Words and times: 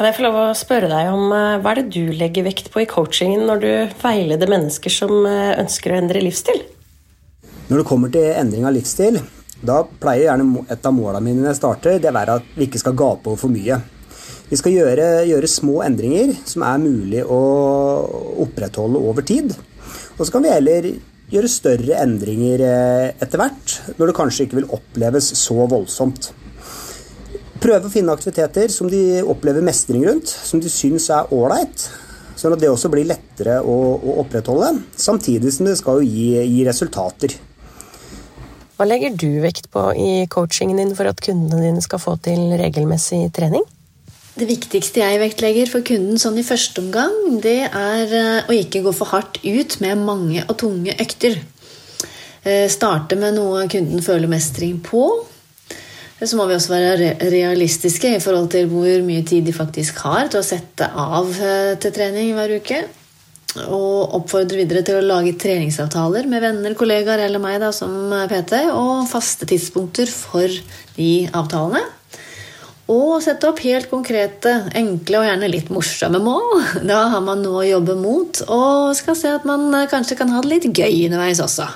Kan 0.00 0.08
jeg 0.08 0.16
få 0.16 0.22
lov 0.24 0.36
å 0.40 0.52
spørre 0.56 0.88
deg 0.88 1.10
om 1.12 1.26
eh, 1.36 1.58
hva 1.60 1.74
er 1.74 1.82
det 1.82 1.90
du 1.92 2.14
legger 2.16 2.46
vekt 2.46 2.70
på 2.72 2.80
i 2.80 2.86
coachingen 2.88 3.42
når 3.44 3.58
du 3.60 3.96
veileder 4.00 4.48
mennesker 4.48 4.94
som 4.94 5.26
eh, 5.28 5.58
ønsker 5.60 5.92
å 5.92 5.98
endre 5.98 6.22
livsstil? 6.24 6.62
Når 7.68 7.82
det 7.82 7.84
kommer 7.84 8.08
til 8.14 8.30
endring 8.32 8.64
av 8.64 8.72
livsstil, 8.72 9.18
da 9.60 9.82
pleier 10.00 10.30
gjerne 10.30 10.64
et 10.72 10.88
av 10.88 10.96
målene 10.96 11.20
mine 11.26 11.42
når 11.42 11.50
jeg 11.50 11.58
starter, 11.58 12.00
det 12.00 12.14
være 12.16 12.38
at 12.40 12.48
vi 12.56 12.70
ikke 12.70 12.80
skal 12.80 12.96
gape 12.96 13.28
over 13.28 13.42
for 13.42 13.52
mye. 13.52 13.76
Vi 14.48 14.62
skal 14.62 14.78
gjøre, 14.78 15.10
gjøre 15.34 15.52
små 15.58 15.82
endringer 15.84 16.32
som 16.48 16.64
er 16.64 16.80
mulig 16.80 17.20
å 17.20 17.44
opprettholde 18.46 19.04
over 19.04 19.28
tid. 19.28 19.52
Og 20.16 20.24
så 20.24 20.32
kan 20.32 20.48
vi 20.48 20.56
heller 20.56 20.92
gjøre 21.28 21.56
større 21.60 22.00
endringer 22.00 22.64
eh, 22.72 23.06
etter 23.20 23.44
hvert, 23.44 23.82
når 24.00 24.08
det 24.08 24.20
kanskje 24.24 24.48
ikke 24.48 24.62
vil 24.62 24.72
oppleves 24.80 25.34
så 25.44 25.60
voldsomt. 25.68 26.32
Prøve 27.60 27.90
å 27.90 27.92
finne 27.92 28.14
aktiviteter 28.16 28.72
som 28.72 28.88
de 28.88 29.20
opplever 29.20 29.64
mestring 29.64 30.06
rundt, 30.08 30.30
som 30.30 30.62
de 30.62 30.70
syns 30.72 31.10
er 31.12 31.28
ålreit. 31.36 31.90
Sånn 32.40 32.54
at 32.54 32.62
det 32.62 32.70
også 32.72 32.88
blir 32.88 33.04
lettere 33.04 33.58
å, 33.60 33.74
å, 34.00 34.14
opprettholde, 34.22 34.78
samtidig 34.96 35.52
som 35.52 35.68
det 35.68 35.76
skal 35.76 36.00
gi, 36.00 36.32
gi 36.40 36.62
resultater. 36.64 37.34
Hva 38.78 38.86
legger 38.88 39.12
du 39.12 39.42
vekt 39.42 39.68
på 39.74 39.82
i 39.92 40.24
coachingen 40.32 40.80
din 40.80 40.94
for 40.96 41.10
at 41.10 41.20
kundene 41.20 41.66
dine 41.66 41.84
skal 41.84 42.00
få 42.00 42.16
til 42.24 42.54
regelmessig 42.56 43.26
trening? 43.36 43.66
Det 44.40 44.46
viktigste 44.48 45.02
jeg 45.02 45.20
vektlegger 45.20 45.68
for 45.68 45.84
kunden 45.84 46.16
sånn 46.22 46.38
i 46.40 46.46
første 46.46 46.80
omgang, 46.80 47.12
det 47.44 47.66
er 47.66 48.14
eh, 48.16 48.48
å 48.48 48.56
ikke 48.56 48.80
gå 48.86 48.94
for 48.96 49.12
hardt 49.12 49.42
ut 49.44 49.76
med 49.84 50.00
mange 50.00 50.46
og 50.46 50.56
tunge 50.62 50.94
økter. 51.02 51.36
Eh, 52.40 52.70
starte 52.72 53.18
med 53.20 53.36
noe 53.36 53.66
kunden 53.68 54.00
føler 54.06 54.32
mestring 54.32 54.78
på, 54.86 55.04
så 56.20 56.36
må 56.36 56.46
vi 56.48 56.56
også 56.56 56.72
være 56.74 57.10
realistiske 57.32 58.14
i 58.16 58.22
forhold 58.22 58.50
til 58.52 58.68
hvor 58.68 59.04
mye 59.06 59.24
tid 59.26 59.46
de 59.48 59.54
faktisk 59.56 60.02
har 60.04 60.28
til 60.28 60.42
å 60.42 60.46
sette 60.46 60.88
av 60.88 61.30
eh, 61.40 61.76
til 61.80 61.94
trening 61.96 62.34
hver 62.36 62.58
uke. 62.60 62.80
Og 63.66 64.12
oppfordre 64.20 64.60
videre 64.60 64.84
til 64.86 65.00
å 65.00 65.06
lage 65.06 65.32
treningsavtaler 65.40 66.28
med 66.30 66.44
venner, 66.44 66.76
kollegaer 66.78 67.24
eller 67.24 67.42
meg 67.42 67.58
da, 67.62 67.72
som 67.74 68.12
PT, 68.30 68.60
og 68.70 69.08
faste 69.10 69.48
tidspunkter 69.50 70.12
for 70.12 70.60
de 70.94 71.10
avtalene. 71.34 71.82
Og 72.90 73.20
sette 73.22 73.46
opp 73.46 73.60
helt 73.62 73.90
konkrete, 73.90 74.52
enkle 74.78 75.20
og 75.20 75.26
gjerne 75.28 75.50
litt 75.50 75.68
morsomme 75.70 76.18
mål. 76.22 76.64
Da 76.86 77.04
har 77.12 77.22
man 77.22 77.42
noe 77.42 77.62
å 77.62 77.68
jobbe 77.68 77.94
mot, 77.98 78.42
og 78.50 78.96
skal 78.98 79.18
se 79.18 79.30
at 79.34 79.46
man 79.46 79.70
kanskje 79.90 80.18
kan 80.18 80.34
ha 80.34 80.42
det 80.42 80.50
litt 80.52 80.70
gøy 80.74 81.06
underveis 81.06 81.42
også. 81.42 81.68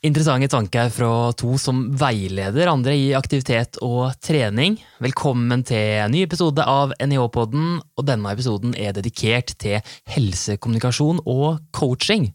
Interessante 0.00 0.46
tanker 0.48 0.88
fra 0.88 1.28
to 1.36 1.58
som 1.60 1.82
veileder 2.00 2.70
andre 2.72 2.94
i 2.96 3.08
aktivitet 3.12 3.76
og 3.84 4.14
trening. 4.24 4.78
Velkommen 4.96 5.60
til 5.68 5.98
en 6.00 6.14
ny 6.14 6.22
episode 6.24 6.64
av 6.64 6.94
NIH-podden, 6.96 7.74
og 7.84 8.06
denne 8.08 8.32
episoden 8.32 8.72
er 8.80 8.94
dedikert 8.96 9.52
til 9.60 9.84
helsekommunikasjon 10.08 11.20
og 11.28 11.60
coaching. 11.76 12.30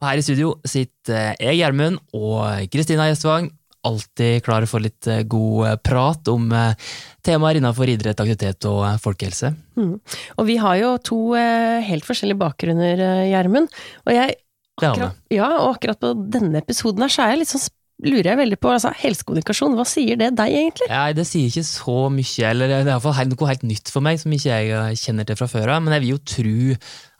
Og 0.00 0.08
her 0.08 0.18
i 0.18 0.24
studio 0.26 0.56
sitter 0.66 1.36
jeg, 1.38 1.60
Gjermund, 1.60 2.00
og 2.10 2.66
Kristina 2.74 3.06
Gjestvang, 3.12 3.52
alltid 3.86 4.42
klare 4.42 4.66
for 4.66 4.82
litt 4.82 5.06
eh, 5.06 5.22
god 5.30 5.78
prat 5.86 6.26
om 6.32 6.48
eh, 6.50 6.74
temaer 7.22 7.60
innenfor 7.60 7.86
idrett, 7.92 8.18
aktivitet 8.18 8.66
og 8.66 8.82
folkehelse. 9.04 9.52
Mm. 9.78 9.94
Og 10.40 10.50
vi 10.50 10.58
har 10.58 10.80
jo 10.80 10.90
to 11.06 11.20
eh, 11.38 11.86
helt 11.86 12.08
forskjellige 12.08 12.42
bakgrunner, 12.42 13.04
Gjermund. 13.30 13.70
Og 14.08 14.16
jeg 14.16 14.40
Akkurat, 14.76 15.16
ja, 15.32 15.48
og 15.62 15.76
akkurat 15.76 16.00
på 16.02 16.12
denne 16.32 16.60
episoden 16.60 17.04
her 17.04 17.12
så 17.12 17.24
er 17.24 17.34
jeg 17.34 17.44
litt 17.44 17.52
sånn 17.54 17.68
lurer 18.04 18.28
jeg 18.28 18.38
veldig 18.42 18.58
på 18.60 18.70
altså, 18.74 18.90
helsekommunikasjon, 19.00 19.76
hva 19.78 19.84
sier 19.88 20.18
det 20.20 20.28
deg 20.36 20.52
egentlig? 20.52 20.88
Nei, 20.90 21.12
det 21.16 21.24
sier 21.28 21.48
ikke 21.48 21.64
så 21.64 21.96
mye, 22.12 22.48
eller 22.50 22.68
det 22.68 22.80
er 22.82 22.90
iallfall 22.92 23.30
noe 23.30 23.48
helt 23.48 23.64
nytt 23.64 23.92
for 23.92 24.04
meg 24.04 24.20
som 24.20 24.34
ikke 24.36 24.50
jeg 24.50 24.72
eh, 24.76 24.98
kjenner 25.00 25.28
til 25.28 25.38
fra 25.40 25.48
før 25.48 25.72
av. 25.72 25.84
Men 25.84 25.96
jeg 25.96 26.04
vil 26.04 26.12
jo 26.12 26.24
tro 26.34 26.56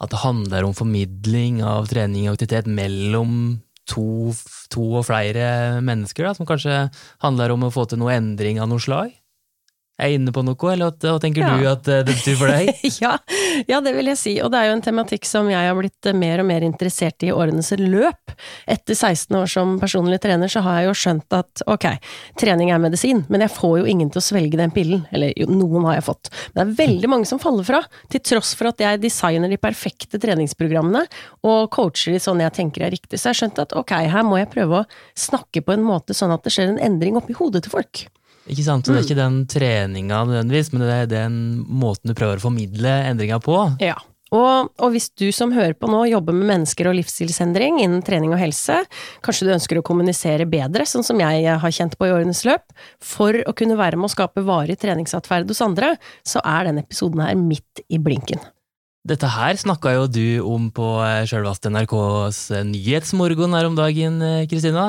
at 0.05 0.13
det 0.13 0.21
handler 0.21 0.69
om 0.69 0.77
formidling 0.77 1.63
av 1.65 1.89
trening 1.89 2.29
og 2.29 2.37
aktivitet 2.37 2.69
mellom 2.69 3.63
to, 3.89 4.35
to 4.73 4.85
og 5.01 5.07
flere 5.09 5.81
mennesker, 5.87 6.27
da, 6.27 6.35
som 6.37 6.49
kanskje 6.49 6.89
handler 7.25 7.55
om 7.55 7.69
å 7.69 7.73
få 7.73 7.87
til 7.89 8.03
noe 8.03 8.17
endring 8.19 8.61
av 8.61 8.69
noe 8.69 8.83
slag 8.83 9.15
er 9.97 10.17
inne 10.17 10.33
på 10.35 10.43
noe, 10.45 10.73
eller 10.73 10.93
hva 10.93 11.17
tenker 11.23 11.45
ja. 11.45 11.53
du 11.57 11.69
at 11.71 11.89
eh, 11.89 12.03
det 12.07 12.17
betyr 12.19 12.37
for 12.41 12.53
deg? 12.53 12.73
ja, 13.05 13.15
ja, 13.69 13.81
det 13.85 13.95
vil 13.97 14.11
jeg 14.13 14.21
si, 14.21 14.35
og 14.45 14.53
det 14.53 14.61
er 14.61 14.71
jo 14.71 14.77
en 14.77 14.85
tematikk 14.85 15.29
som 15.29 15.49
jeg 15.51 15.69
har 15.69 15.77
blitt 15.79 16.09
eh, 16.09 16.17
mer 16.17 16.43
og 16.43 16.49
mer 16.51 16.67
interessert 16.67 17.25
i 17.25 17.27
i 17.27 17.33
årenes 17.35 17.73
løp. 17.81 18.35
Etter 18.71 18.95
16 18.95 19.37
år 19.39 19.49
som 19.51 19.77
personlig 19.83 20.21
trener 20.23 20.51
så 20.53 20.63
har 20.65 20.81
jeg 20.81 20.89
jo 20.89 20.97
skjønt 21.01 21.37
at 21.37 21.63
ok, 21.67 21.87
trening 22.41 22.71
er 22.71 22.83
medisin, 22.83 23.25
men 23.33 23.45
jeg 23.45 23.55
får 23.57 23.81
jo 23.81 23.89
ingen 23.91 24.13
til 24.13 24.23
å 24.23 24.27
svelge 24.27 24.61
den 24.61 24.75
pillen. 24.75 25.05
Eller 25.15 25.33
jo, 25.39 25.49
noen 25.51 25.89
har 25.89 25.99
jeg 25.99 26.07
fått. 26.09 26.31
Men 26.53 26.61
det 26.61 26.67
er 26.67 26.79
veldig 26.85 27.13
mange 27.13 27.31
som 27.31 27.43
faller 27.43 27.67
fra, 27.67 27.83
til 28.13 28.23
tross 28.27 28.55
for 28.59 28.71
at 28.71 28.83
jeg 28.83 29.03
designer 29.03 29.53
de 29.53 29.61
perfekte 29.61 30.21
treningsprogrammene 30.23 31.07
og 31.47 31.71
coacher 31.75 32.17
de 32.17 32.23
sånn 32.23 32.45
jeg 32.45 32.55
tenker 32.61 32.87
er 32.87 32.95
riktig. 32.95 33.19
Så 33.19 33.31
jeg 33.31 33.35
har 33.35 33.41
skjønt 33.43 33.65
at 33.67 33.75
ok, 33.79 33.97
her 34.13 34.27
må 34.27 34.41
jeg 34.41 34.53
prøve 34.53 34.83
å 34.83 34.87
snakke 35.19 35.65
på 35.67 35.75
en 35.77 35.87
måte 35.87 36.17
sånn 36.17 36.35
at 36.35 36.47
det 36.47 36.55
skjer 36.55 36.75
en 36.75 36.83
endring 36.91 37.19
oppi 37.19 37.37
hodet 37.39 37.67
til 37.67 37.75
folk. 37.75 38.07
Ikke 38.47 38.67
sant? 38.67 38.87
Så 38.87 38.93
det 38.93 38.99
er 38.99 39.03
mm. 39.03 39.07
ikke 39.09 39.23
den 39.23 39.39
treninga 39.51 40.21
nødvendigvis, 40.29 40.73
men 40.75 40.85
det 40.85 40.99
er 40.99 41.09
den 41.11 41.39
måten 41.67 42.13
du 42.13 42.17
prøver 42.19 42.39
å 42.39 42.47
formidle 42.47 42.93
endringa 43.11 43.41
på. 43.43 43.59
Ja. 43.83 43.99
Og, 44.35 44.73
og, 44.83 44.89
hvis 44.91 45.07
du 45.15 45.29
som 45.35 45.53
hører 45.55 45.77
på 45.79 45.87
nå 45.91 46.01
jobber 46.11 46.35
med 46.35 46.49
mennesker 46.49 46.89
og 46.91 46.97
livsstilsendring 46.99 47.79
innen 47.85 48.03
trening 48.07 48.33
og 48.35 48.41
helse, 48.41 48.81
kanskje 49.23 49.47
du 49.47 49.53
ønsker 49.55 49.79
å 49.79 49.85
kommunisere 49.87 50.49
bedre, 50.51 50.87
sånn 50.89 51.07
som 51.07 51.23
jeg 51.23 51.47
har 51.47 51.77
kjent 51.77 51.95
på 51.99 52.09
i 52.09 52.15
årenes 52.17 52.43
løp, 52.49 52.67
for 52.99 53.39
å 53.47 53.55
kunne 53.57 53.79
være 53.79 54.01
med 54.01 54.11
å 54.11 54.15
skape 54.17 54.43
varig 54.47 54.81
treningsatferd 54.83 55.47
hos 55.53 55.63
andre, 55.63 55.95
så 56.27 56.43
er 56.43 56.67
denne 56.67 56.83
episoden 56.83 57.23
her 57.23 57.39
midt 57.39 57.87
i 57.87 58.03
blinken. 58.03 58.43
Dette 59.07 59.29
her 59.31 59.55
snakka 59.55 59.93
jo 59.95 60.07
du 60.11 60.25
om 60.43 60.65
på 60.75 60.85
eh, 61.05 61.23
sjølveste 61.31 61.71
NRKs 61.71 62.41
nyhetsmorgon 62.67 62.73
Nyhetsmorgen 62.73 63.55
her 63.55 63.69
om 63.69 63.77
dagen, 63.79 64.17
eh, 64.25 64.47
Kristina. 64.51 64.87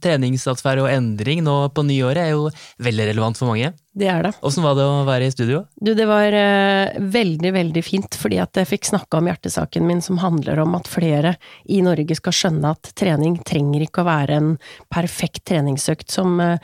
Treningsatferd 0.00 0.80
og 0.80 0.88
endring 0.88 1.42
nå 1.44 1.56
på 1.76 1.84
nyåret 1.84 2.22
er 2.22 2.32
jo 2.32 2.48
veldig 2.84 3.08
relevant 3.10 3.36
for 3.36 3.50
mange. 3.50 3.74
Det 3.98 4.08
er 4.08 4.24
det. 4.24 4.32
Åssen 4.46 4.64
var 4.64 4.78
det 4.78 4.86
å 4.88 5.04
være 5.04 5.28
i 5.28 5.34
studio? 5.34 5.62
Du, 5.76 5.92
det 5.98 6.06
var 6.08 6.32
uh, 6.32 6.96
veldig, 7.12 7.52
veldig 7.58 7.82
fint, 7.84 8.16
fordi 8.16 8.38
at 8.40 8.56
jeg 8.56 8.70
fikk 8.70 8.88
snakka 8.88 9.20
om 9.20 9.28
hjertesaken 9.28 9.88
min 9.88 10.00
som 10.04 10.20
handler 10.22 10.62
om 10.62 10.76
at 10.78 10.88
flere 10.88 11.34
i 11.68 11.82
Norge 11.84 12.16
skal 12.16 12.36
skjønne 12.38 12.72
at 12.76 12.92
trening 12.96 13.36
trenger 13.48 13.84
ikke 13.84 14.04
å 14.04 14.08
være 14.08 14.38
en 14.38 14.52
perfekt 14.94 15.44
treningsøkt 15.50 16.14
som 16.14 16.38
uh, 16.40 16.56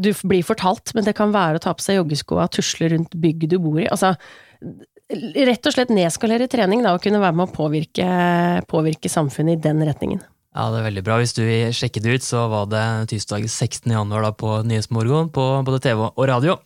du 0.00 0.10
blir 0.24 0.42
fortalt, 0.46 0.94
men 0.96 1.06
det 1.06 1.14
kan 1.18 1.34
være 1.34 1.60
å 1.60 1.66
ta 1.68 1.76
på 1.76 1.84
seg 1.84 2.00
joggeskoa, 2.00 2.48
tusle 2.50 2.90
rundt 2.94 3.14
bygget 3.14 3.54
du 3.54 3.60
bor 3.62 3.78
i. 3.82 3.90
Altså, 3.92 4.16
rett 5.10 5.66
og 5.68 5.74
slett 5.74 5.92
nedskalere 5.92 6.48
trening 6.50 6.84
da, 6.84 6.94
og 6.96 7.02
kunne 7.04 7.20
være 7.22 7.36
med 7.38 7.50
å 7.50 7.54
påvirke, 7.54 8.06
påvirke 8.70 9.10
samfunnet 9.12 9.58
i 9.58 9.64
den 9.68 9.82
retningen. 9.86 10.22
Ja, 10.52 10.66
det 10.68 10.82
er 10.82 10.88
veldig 10.90 11.04
bra. 11.06 11.16
Hvis 11.20 11.32
du 11.36 11.42
vil 11.46 11.72
sjekke 11.72 12.02
det 12.04 12.18
ut, 12.18 12.24
så 12.26 12.44
var 12.52 12.66
det 12.68 12.84
tirsdag 13.12 13.46
16. 13.48 13.88
januar 13.94 14.34
på 14.36 14.58
Nyhetsmorgen 14.68 15.30
på 15.32 15.46
både 15.64 15.80
TV 15.80 16.04
og 16.10 16.26
radio. 16.28 16.58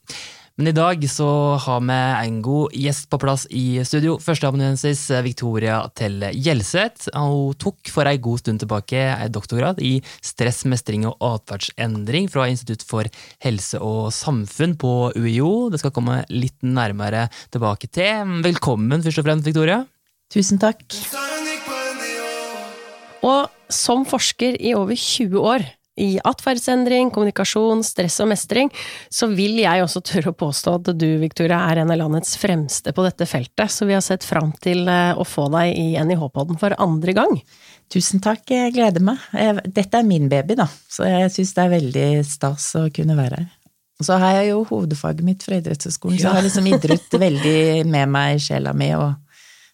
Men 0.57 0.71
i 0.71 0.73
dag 0.73 1.03
så 1.13 1.29
har 1.61 1.83
vi 1.85 1.97
en 2.27 2.37
god 2.41 2.73
gjest 2.73 3.11
på 3.13 3.19
plass 3.21 3.43
i 3.53 3.83
studio. 3.85 4.15
Førsteamanuensis 4.25 5.03
Victoria 5.21 5.83
Telle 5.93 6.31
Gjelseth. 6.33 7.11
Hun 7.13 7.53
tok 7.61 7.91
for 7.93 8.09
en 8.09 8.23
god 8.25 8.41
stund 8.41 8.63
tilbake 8.65 9.03
en 9.05 9.35
doktorgrad 9.35 9.83
i 9.85 9.99
stress, 10.25 10.63
mestring 10.65 11.05
og 11.11 11.21
atferdsendring 11.21 12.31
fra 12.33 12.49
Institutt 12.49 12.87
for 12.89 13.05
helse 13.45 13.83
og 13.85 14.09
samfunn 14.17 14.79
på 14.81 14.95
UiO. 15.13 15.69
Det 15.69 15.83
skal 15.85 15.93
komme 15.93 16.23
litt 16.33 16.57
nærmere 16.65 17.27
tilbake 17.53 17.93
til. 17.93 18.41
Velkommen 18.49 19.05
først 19.05 19.21
og 19.21 19.29
fremst, 19.29 19.45
Victoria. 19.53 19.83
Tusen 20.33 20.57
takk. 20.57 20.89
Og 23.29 23.53
som 23.69 24.09
forsker 24.09 24.57
i 24.57 24.73
over 24.73 24.97
20 24.97 25.37
år 25.37 25.69
i 25.97 26.19
atferdsendring, 26.25 27.11
kommunikasjon, 27.15 27.83
stress 27.87 28.19
og 28.21 28.31
mestring, 28.33 28.71
så 29.09 29.29
vil 29.33 29.57
jeg 29.63 29.85
også 29.85 30.03
tørre 30.05 30.33
å 30.33 30.37
påstå 30.37 30.75
at 30.79 30.91
du, 30.99 31.09
Victoria, 31.23 31.63
er 31.71 31.83
en 31.83 31.93
av 31.95 32.01
landets 32.03 32.37
fremste 32.41 32.93
på 32.93 33.07
dette 33.07 33.29
feltet, 33.29 33.73
så 33.73 33.89
vi 33.89 33.97
har 33.97 34.05
sett 34.05 34.27
fram 34.27 34.53
til 34.63 34.85
eh, 34.93 35.17
å 35.17 35.25
få 35.25 35.49
deg 35.55 35.73
i 35.73 35.89
NIH-podden 35.97 36.61
for 36.61 36.77
andre 36.83 37.17
gang. 37.17 37.37
Tusen 37.93 38.21
takk, 38.21 38.45
jeg 38.51 38.75
gleder 38.77 39.05
meg. 39.05 39.23
Dette 39.65 40.03
er 40.03 40.09
min 40.09 40.29
baby, 40.29 40.59
da, 40.59 40.69
så 40.69 41.07
jeg 41.09 41.33
syns 41.33 41.55
det 41.57 41.65
er 41.65 41.77
veldig 41.77 42.09
stas 42.27 42.73
å 42.79 42.89
kunne 42.93 43.17
være 43.19 43.41
her. 43.41 43.53
Og 43.97 44.05
så 44.05 44.19
har 44.21 44.35
jeg 44.37 44.51
jo 44.51 44.65
hovedfaget 44.69 45.25
mitt 45.25 45.45
fra 45.47 45.57
idrettshøyskolen, 45.57 46.19
ja. 46.19 46.27
så 46.27 46.29
jeg 46.29 46.37
har 46.37 46.45
liksom 46.45 46.67
idrett 46.69 47.15
veldig 47.27 47.61
med 47.89 48.11
meg 48.13 48.37
i 48.37 48.43
sjela 48.45 48.75
mi. 48.77 48.91
og 48.99 49.15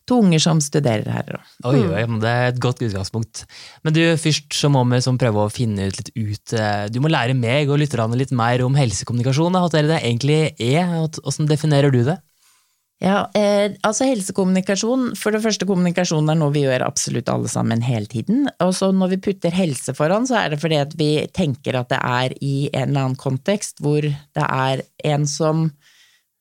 to 0.08 0.18
unger 0.22 0.42
som 0.42 0.60
studerer 0.62 1.08
her. 1.12 1.38
Oi, 1.68 1.78
oi, 1.86 2.02
det 2.22 2.32
er 2.32 2.50
et 2.50 2.60
godt 2.62 2.82
utgangspunkt. 2.84 3.44
Men 3.86 3.96
du, 3.96 4.02
først 4.20 4.56
så 4.56 4.70
må 4.72 4.82
vi 4.90 5.00
prøve 5.20 5.46
å 5.46 5.52
finne 5.52 5.88
ut 5.88 6.00
litt 6.00 6.12
ut 6.16 6.56
eh, 6.58 6.88
Du 6.92 7.00
må 7.02 7.12
lære 7.12 7.36
meg 7.38 7.70
og 7.70 7.80
lytterne 7.82 8.18
litt 8.18 8.34
mer 8.34 8.64
om 8.66 8.76
helsekommunikasjon. 8.78 9.58
Hva 9.58 9.70
det 9.72 10.02
egentlig 10.02 10.42
er, 10.58 10.92
hvordan 11.22 11.50
definerer 11.50 11.94
du 11.94 12.02
det? 12.06 12.18
Ja, 13.02 13.24
eh, 13.34 13.72
altså 13.82 14.06
Helsekommunikasjon 14.06 15.16
For 15.18 15.34
det 15.34 15.40
første, 15.42 15.66
kommunikasjon 15.66 16.28
er 16.30 16.38
noe 16.38 16.54
vi 16.54 16.62
gjør 16.62 16.84
absolutt 16.86 17.30
alle 17.32 17.50
sammen 17.50 17.82
hele 17.82 18.06
tiden. 18.06 18.46
Og 18.62 18.74
så 18.78 18.92
når 18.94 19.16
vi 19.16 19.22
putter 19.26 19.54
helse 19.56 19.94
foran, 19.98 20.28
så 20.28 20.38
er 20.38 20.52
det 20.52 20.60
fordi 20.62 20.78
at 20.78 20.94
vi 20.98 21.10
tenker 21.34 21.80
at 21.80 21.90
det 21.90 21.98
er 21.98 22.36
i 22.38 22.68
en 22.70 22.92
eller 22.92 23.08
annen 23.08 23.18
kontekst 23.18 23.82
hvor 23.82 24.06
det 24.06 24.46
er 24.46 24.84
en 25.10 25.26
som 25.26 25.70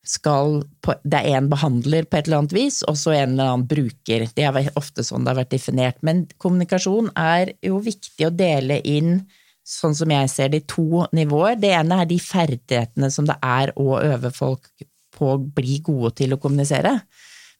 skal 0.07 0.63
på, 0.81 0.95
Det 1.03 1.19
er 1.19 1.37
en 1.37 1.49
behandler 1.49 2.07
på 2.09 2.17
et 2.17 2.27
eller 2.27 2.41
annet 2.41 2.55
vis, 2.55 2.81
og 2.89 2.97
så 2.97 3.13
en 3.13 3.35
eller 3.35 3.51
annen 3.51 3.67
bruker. 3.69 4.25
Det 4.35 4.45
er 4.47 4.71
ofte 4.79 5.05
sånn 5.05 5.25
det 5.25 5.33
har 5.33 5.41
vært 5.43 5.53
definert. 5.53 5.99
Men 6.01 6.25
kommunikasjon 6.41 7.11
er 7.15 7.53
jo 7.61 7.81
viktig 7.83 8.27
å 8.27 8.33
dele 8.33 8.79
inn, 8.81 9.19
sånn 9.67 9.95
som 9.95 10.11
jeg 10.11 10.31
ser 10.33 10.49
det, 10.49 10.63
i 10.63 10.69
to 10.69 11.05
nivåer. 11.13 11.59
Det 11.61 11.73
ene 11.77 12.01
er 12.01 12.09
de 12.09 12.17
ferdighetene 12.21 13.11
som 13.13 13.29
det 13.29 13.37
er 13.45 13.73
å 13.77 13.99
øve 14.01 14.33
folk 14.33 14.71
på 15.15 15.35
å 15.35 15.41
bli 15.41 15.79
gode 15.85 16.15
til 16.23 16.33
å 16.33 16.41
kommunisere. 16.41 16.97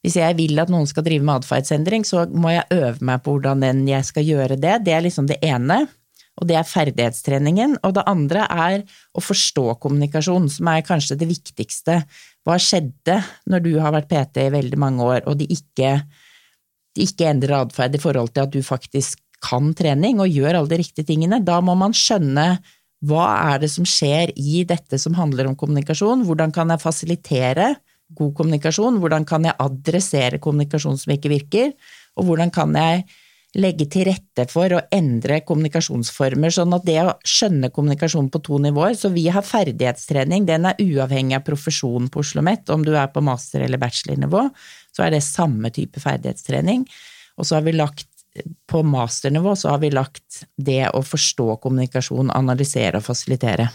Hvis 0.02 0.18
jeg 0.18 0.34
vil 0.40 0.58
at 0.58 0.72
noen 0.74 0.88
skal 0.90 1.06
drive 1.06 1.22
med 1.22 1.44
atferdsendring, 1.44 2.06
så 2.08 2.26
må 2.34 2.56
jeg 2.56 2.66
øve 2.74 3.06
meg 3.06 3.22
på 3.22 3.36
hvordan 3.36 3.86
jeg 3.86 4.08
skal 4.08 4.26
gjøre 4.26 4.58
det. 4.58 4.80
Det 4.88 4.96
er 4.98 5.06
liksom 5.06 5.30
det 5.30 5.38
ene 5.46 5.84
og 6.42 6.50
det 6.50 6.58
er 6.58 6.68
ferdighetstreningen. 6.68 7.78
Og 7.86 7.94
det 7.96 8.08
andre 8.10 8.48
er 8.50 8.84
å 9.14 9.22
forstå 9.24 9.78
kommunikasjon, 9.84 10.50
som 10.50 10.72
er 10.74 10.86
kanskje 10.86 11.20
det 11.22 11.30
viktigste. 11.30 12.02
Hva 12.48 12.58
skjedde 12.58 13.20
når 13.52 13.66
du 13.68 13.72
har 13.78 13.94
vært 13.94 14.10
PT 14.10 14.48
i 14.48 14.54
veldig 14.54 14.80
mange 14.82 15.06
år, 15.06 15.22
og 15.30 15.38
de 15.38 15.48
ikke, 15.54 16.00
de 16.98 17.06
ikke 17.06 17.30
endrer 17.30 17.60
atferd 17.62 17.96
i 17.96 18.02
forhold 18.02 18.34
til 18.34 18.48
at 18.48 18.56
du 18.56 18.62
faktisk 18.66 19.22
kan 19.42 19.72
trening 19.78 20.22
og 20.22 20.34
gjør 20.34 20.60
alle 20.60 20.74
de 20.74 20.82
riktige 20.82 21.14
tingene? 21.14 21.44
Da 21.46 21.60
må 21.62 21.78
man 21.78 21.94
skjønne 21.98 22.56
hva 23.06 23.30
er 23.54 23.62
det 23.64 23.72
som 23.74 23.86
skjer 23.88 24.34
i 24.38 24.62
dette 24.70 24.98
som 25.02 25.16
handler 25.18 25.48
om 25.50 25.58
kommunikasjon, 25.58 26.26
hvordan 26.28 26.54
kan 26.54 26.70
jeg 26.74 26.84
fasilitere 26.84 27.72
god 28.18 28.34
kommunikasjon, 28.38 29.00
hvordan 29.02 29.26
kan 29.26 29.48
jeg 29.48 29.58
adressere 29.62 30.42
kommunikasjon 30.42 31.00
som 31.02 31.14
ikke 31.16 31.32
virker, 31.32 31.72
og 32.20 32.28
hvordan 32.28 32.52
kan 32.54 32.74
jeg 32.78 33.06
legge 33.60 33.86
til 33.92 34.06
rette 34.08 34.46
for 34.48 34.72
å 34.72 34.82
endre 34.96 35.42
kommunikasjonsformer, 35.44 36.54
sånn 36.56 36.76
at 36.78 36.86
det 36.88 37.00
å 37.04 37.18
skjønne 37.28 37.72
kommunikasjon 37.74 38.30
på 38.32 38.40
to 38.46 38.60
nivåer 38.64 38.96
Så 38.96 39.12
vi 39.12 39.26
har 39.28 39.44
ferdighetstrening, 39.44 40.46
den 40.48 40.70
er 40.70 40.80
uavhengig 40.80 41.36
av 41.36 41.44
profesjonen 41.50 42.08
på 42.08 42.22
Oslo 42.24 42.40
OsloMet. 42.40 42.70
Om 42.70 42.86
du 42.86 42.96
er 42.96 43.12
på 43.12 43.22
master- 43.22 43.66
eller 43.66 43.78
bachelornivå, 43.78 44.50
så 44.96 45.04
er 45.04 45.12
det 45.12 45.24
samme 45.24 45.70
type 45.70 46.00
ferdighetstrening. 46.00 46.88
Og 47.38 47.46
så 47.46 47.56
har 47.56 47.62
vi 47.68 47.76
lagt 47.76 48.08
på 48.68 48.84
masternivå 48.84 49.56
så 49.56 49.74
har 49.74 49.82
vi 49.82 49.92
lagt 49.92 50.44
det 50.56 50.86
å 50.96 51.02
forstå 51.04 51.58
kommunikasjon, 51.64 52.32
analysere 52.32 53.02
og 53.02 53.04
fasilitere. 53.06 53.68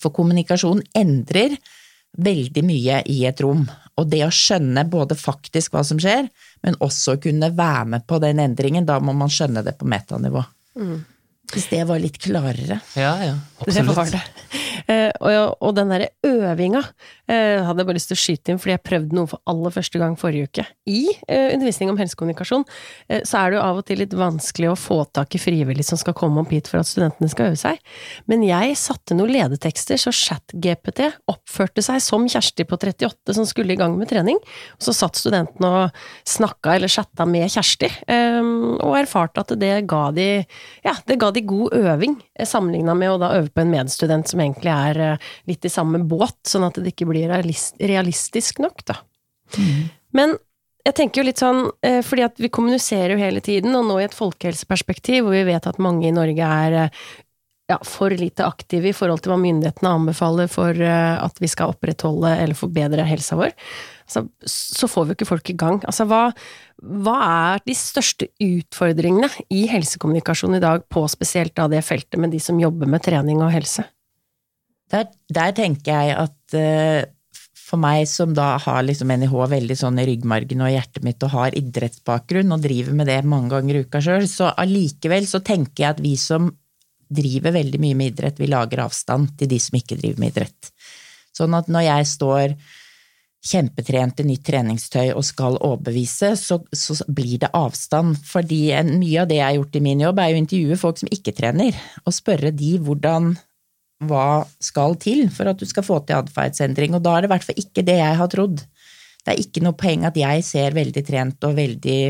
For 0.00 0.14
kommunikasjon 0.16 0.82
endrer 0.96 1.56
veldig 2.16 2.62
mye 2.66 3.02
i 3.12 3.22
et 3.28 3.40
rom. 3.44 3.64
Og 3.96 4.08
det 4.12 4.22
å 4.26 4.32
skjønne 4.32 4.84
både 4.90 5.16
faktisk 5.16 5.74
hva 5.74 5.82
som 5.86 6.00
skjer, 6.00 6.28
men 6.64 6.78
også 6.84 7.16
kunne 7.22 7.52
være 7.56 7.86
med 7.94 8.06
på 8.08 8.20
den 8.22 8.42
endringen, 8.42 8.88
da 8.88 8.98
må 9.00 9.14
man 9.16 9.32
skjønne 9.32 9.64
det 9.64 9.76
på 9.80 9.88
metanivå. 9.88 10.42
Mm. 10.76 10.98
Hvis 11.52 11.68
det 11.70 11.84
var 11.88 12.00
litt 12.02 12.18
klarere. 12.20 12.80
Ja, 12.98 13.12
ja. 13.22 13.36
Absolutt. 13.62 13.76
Det 13.76 13.96
var 13.96 14.10
det. 14.12 14.22
Eh, 14.86 15.10
og, 15.18 15.56
og, 15.58 15.72
den 15.74 15.90
derre 15.90 16.12
øvinga 16.26 16.82
eh, 17.26 17.58
hadde 17.66 17.82
jeg 17.82 17.88
bare 17.88 17.96
lyst 17.96 18.10
til 18.12 18.16
å 18.16 18.22
skyte 18.22 18.52
inn, 18.52 18.60
fordi 18.62 18.74
jeg 18.76 18.84
prøvde 18.86 19.18
noe 19.18 19.30
for 19.30 19.42
aller 19.50 19.74
første 19.74 19.98
gang 19.98 20.14
forrige 20.20 20.46
uke. 20.46 20.66
I 20.86 21.00
eh, 21.26 21.48
undervisning 21.56 21.90
om 21.90 21.98
helsekommunikasjon 21.98 22.62
så 23.26 23.40
er 23.40 23.50
det 23.50 23.58
jo 23.58 23.64
av 23.64 23.80
og 23.80 23.86
til 23.88 24.00
litt 24.02 24.14
vanskelig 24.16 24.70
å 24.70 24.78
få 24.78 25.00
tak 25.14 25.34
i 25.36 25.40
frivillige 25.40 25.88
som 25.88 25.98
skal 25.98 26.14
komme 26.16 26.42
opp 26.42 26.52
hit 26.54 26.70
for 26.70 26.80
at 26.80 26.88
studentene 26.88 27.30
skal 27.30 27.50
øve 27.50 27.58
seg. 27.58 27.80
Men 28.30 28.44
jeg 28.46 28.76
satte 28.78 29.16
noen 29.16 29.32
ledetekster, 29.34 29.98
så 30.00 30.12
ChatGPT 30.14 31.04
oppførte 31.30 31.84
seg 31.84 32.00
som 32.04 32.26
Kjersti 32.30 32.66
på 32.68 32.78
38 32.78 33.36
som 33.36 33.46
skulle 33.48 33.74
i 33.74 33.78
gang 33.78 33.96
med 33.98 34.10
trening. 34.10 34.38
Og 34.78 34.86
så 34.86 34.94
satt 34.96 35.18
studentene 35.18 35.70
og 35.70 36.00
snakka 36.28 36.76
eller 36.76 36.92
chatta 36.92 37.26
med 37.28 37.50
Kjersti, 37.52 37.90
og 38.06 38.96
erfarte 38.98 39.42
at 39.42 39.54
det 39.58 39.72
ga 39.90 40.04
de, 40.16 40.28
ja, 40.86 40.96
det 41.06 41.18
ga 41.22 41.32
de 41.34 41.44
god 41.46 41.76
øving, 41.76 42.18
sammenligna 42.46 42.96
med 42.98 43.14
å 43.14 43.20
da 43.22 43.32
øve 43.38 43.52
på 43.54 43.62
en 43.62 43.72
medstudent 43.72 44.30
som 44.30 44.42
egentlig 44.42 44.72
er 44.72 44.75
eh, 45.00 45.30
litt 45.50 45.66
i 45.66 45.72
samme 45.72 46.02
båt, 46.06 46.38
sånn 46.48 46.66
at 46.68 46.80
det 46.80 46.94
ikke 46.94 47.08
blir 47.10 47.30
realistisk 47.30 48.60
nok, 48.62 48.84
da. 48.88 49.00
Mm. 49.56 49.82
Men 50.16 50.36
jeg 50.86 50.96
tenker 51.00 51.20
jo 51.20 51.26
litt 51.28 51.42
sånn, 51.42 51.66
eh, 51.86 52.00
fordi 52.06 52.26
at 52.26 52.40
vi 52.42 52.52
kommuniserer 52.52 53.14
jo 53.14 53.22
hele 53.22 53.42
tiden, 53.44 53.74
og 53.78 53.86
nå 53.88 54.00
i 54.00 54.06
et 54.06 54.16
folkehelseperspektiv, 54.16 55.26
hvor 55.26 55.36
vi 55.36 55.46
vet 55.48 55.66
at 55.66 55.82
mange 55.82 56.08
i 56.08 56.14
Norge 56.14 56.50
er 56.62 56.80
eh, 56.84 57.04
ja, 57.72 57.80
for 57.82 58.14
lite 58.14 58.46
aktive 58.46 58.92
i 58.92 58.94
forhold 58.94 59.24
til 59.24 59.34
hva 59.34 59.40
myndighetene 59.42 59.90
anbefaler 59.90 60.46
for 60.46 60.70
at 60.86 61.40
vi 61.42 61.48
skal 61.50 61.72
opprettholde 61.72 62.30
eller 62.38 62.54
forbedre 62.54 63.02
helsa 63.08 63.34
vår, 63.40 63.56
så, 64.06 64.22
så 64.46 64.86
får 64.86 65.04
vi 65.04 65.12
jo 65.12 65.18
ikke 65.18 65.28
folk 65.28 65.50
i 65.50 65.56
gang. 65.58 65.80
Altså, 65.88 66.06
hva, 66.06 66.28
hva, 66.78 67.16
er 67.26 67.64
de 67.66 67.74
største 67.76 68.28
utfordringene 68.42 69.30
i 69.50 69.66
helsekommunikasjon 69.70 70.58
i 70.58 70.62
dag, 70.62 70.86
på 70.92 71.02
spesielt 71.10 71.56
da 71.58 71.66
det 71.70 71.82
feltet 71.86 72.20
med 72.22 72.34
de 72.34 72.40
som 72.42 72.60
jobber 72.60 72.90
med 72.90 73.04
trening 73.06 73.42
og 73.42 73.52
helse? 73.54 73.86
Der, 74.92 75.08
der 75.34 75.54
tenker 75.56 75.90
jeg 75.90 76.16
at 76.16 76.56
uh, 76.56 77.02
for 77.66 77.82
meg 77.82 78.04
som 78.06 78.34
da 78.36 78.52
har 78.62 78.84
liksom 78.86 79.10
NIH 79.10 79.34
veldig 79.50 79.76
sånn 79.78 79.98
i 79.98 80.06
ryggmargen 80.06 80.62
og 80.62 80.70
hjertet 80.70 81.02
mitt 81.06 81.24
og 81.26 81.32
har 81.34 81.56
idrettsbakgrunn 81.58 82.54
og 82.54 82.62
driver 82.62 82.94
med 82.94 83.10
det 83.10 83.18
mange 83.26 83.50
ganger 83.56 83.80
i 83.80 83.82
uka 83.86 84.02
sjøl, 84.04 84.28
så 84.30 84.52
allikevel 84.54 85.26
så 85.26 85.42
tenker 85.42 85.82
jeg 85.82 85.96
at 85.96 86.04
vi 86.04 86.14
som 86.20 86.52
driver 87.06 87.54
veldig 87.54 87.80
mye 87.82 87.98
med 87.98 88.14
idrett, 88.14 88.38
vi 88.38 88.50
lager 88.50 88.82
avstand 88.84 89.34
til 89.38 89.50
de 89.50 89.58
som 89.62 89.78
ikke 89.78 89.98
driver 89.98 90.22
med 90.22 90.34
idrett. 90.34 90.70
Sånn 91.36 91.54
at 91.58 91.70
når 91.70 91.86
jeg 91.86 92.10
står 92.14 92.54
kjempetrent 93.46 94.22
i 94.22 94.26
nytt 94.26 94.42
treningstøy 94.46 95.12
og 95.12 95.22
skal 95.26 95.58
overbevise, 95.60 96.32
så, 96.38 96.58
så, 96.74 96.96
blir 97.06 97.38
det 97.42 97.52
avstand. 97.54 98.16
Fordi 98.26 98.60
mye 98.88 99.22
av 99.22 99.30
det 99.30 99.38
jeg 99.38 99.46
har 99.46 99.58
gjort 99.58 99.78
i 99.78 99.84
min 99.84 100.02
jobb, 100.02 100.22
er 100.22 100.34
å 100.34 100.40
intervjue 100.40 100.80
folk 100.80 101.02
som 101.02 101.12
ikke 101.14 101.34
trener, 101.36 101.78
og 102.02 102.16
spørre 102.16 102.50
de 102.54 102.72
hvordan 102.82 103.34
hva 104.04 104.44
skal 104.60 104.96
til 105.00 105.26
for 105.32 105.48
at 105.48 105.60
du 105.60 105.66
skal 105.68 105.84
få 105.86 106.00
til 106.04 106.18
atferdsendring, 106.18 106.96
og 106.96 107.04
da 107.04 107.16
er 107.16 107.24
det 107.24 107.30
i 107.30 107.34
hvert 107.34 107.46
fall 107.46 107.62
ikke 107.62 107.84
det 107.86 108.00
jeg 108.00 108.18
har 108.20 108.32
trodd. 108.32 108.64
Det 109.24 109.32
er 109.32 109.42
ikke 109.42 109.62
noe 109.64 109.78
poeng 109.78 110.04
at 110.06 110.18
jeg 110.20 110.44
ser 110.46 110.76
veldig 110.76 111.02
trent 111.06 111.46
og 111.48 111.56
veldig 111.56 112.00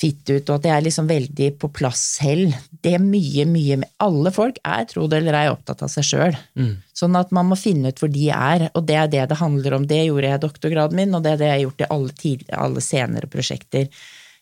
fitt 0.00 0.30
ut, 0.30 0.48
og 0.48 0.54
at 0.56 0.68
jeg 0.68 0.74
er 0.74 0.84
liksom 0.86 1.08
veldig 1.10 1.48
på 1.60 1.68
plass 1.76 2.02
selv. 2.20 2.54
Det 2.70 2.94
er 2.96 3.02
mye, 3.04 3.44
mye 3.48 3.80
med 3.82 3.90
Alle 4.00 4.32
folk 4.32 4.60
er, 4.64 4.86
tro 4.88 5.04
det 5.10 5.20
eller 5.20 5.36
ei, 5.36 5.50
opptatt 5.52 5.82
av 5.84 5.90
seg 5.92 6.06
sjøl. 6.08 6.38
Mm. 6.56 6.70
Sånn 6.96 7.18
at 7.20 7.34
man 7.36 7.50
må 7.50 7.58
finne 7.60 7.92
ut 7.92 8.00
hvor 8.00 8.12
de 8.12 8.30
er, 8.32 8.68
og 8.72 8.86
det 8.88 8.96
er 8.96 9.10
det 9.12 9.26
det 9.32 9.40
handler 9.40 9.76
om. 9.76 9.84
Det 9.90 10.00
gjorde 10.06 10.30
jeg 10.30 10.40
i 10.40 10.44
doktorgraden 10.46 11.00
min, 11.02 11.12
og 11.16 11.26
det 11.26 11.34
er 11.34 11.42
det 11.42 11.50
jeg 11.50 11.56
har 11.58 11.66
gjort 11.66 11.84
i 11.84 11.90
alle, 11.96 12.16
tid, 12.22 12.46
alle 12.68 12.84
senere 12.84 13.30
prosjekter. 13.32 13.90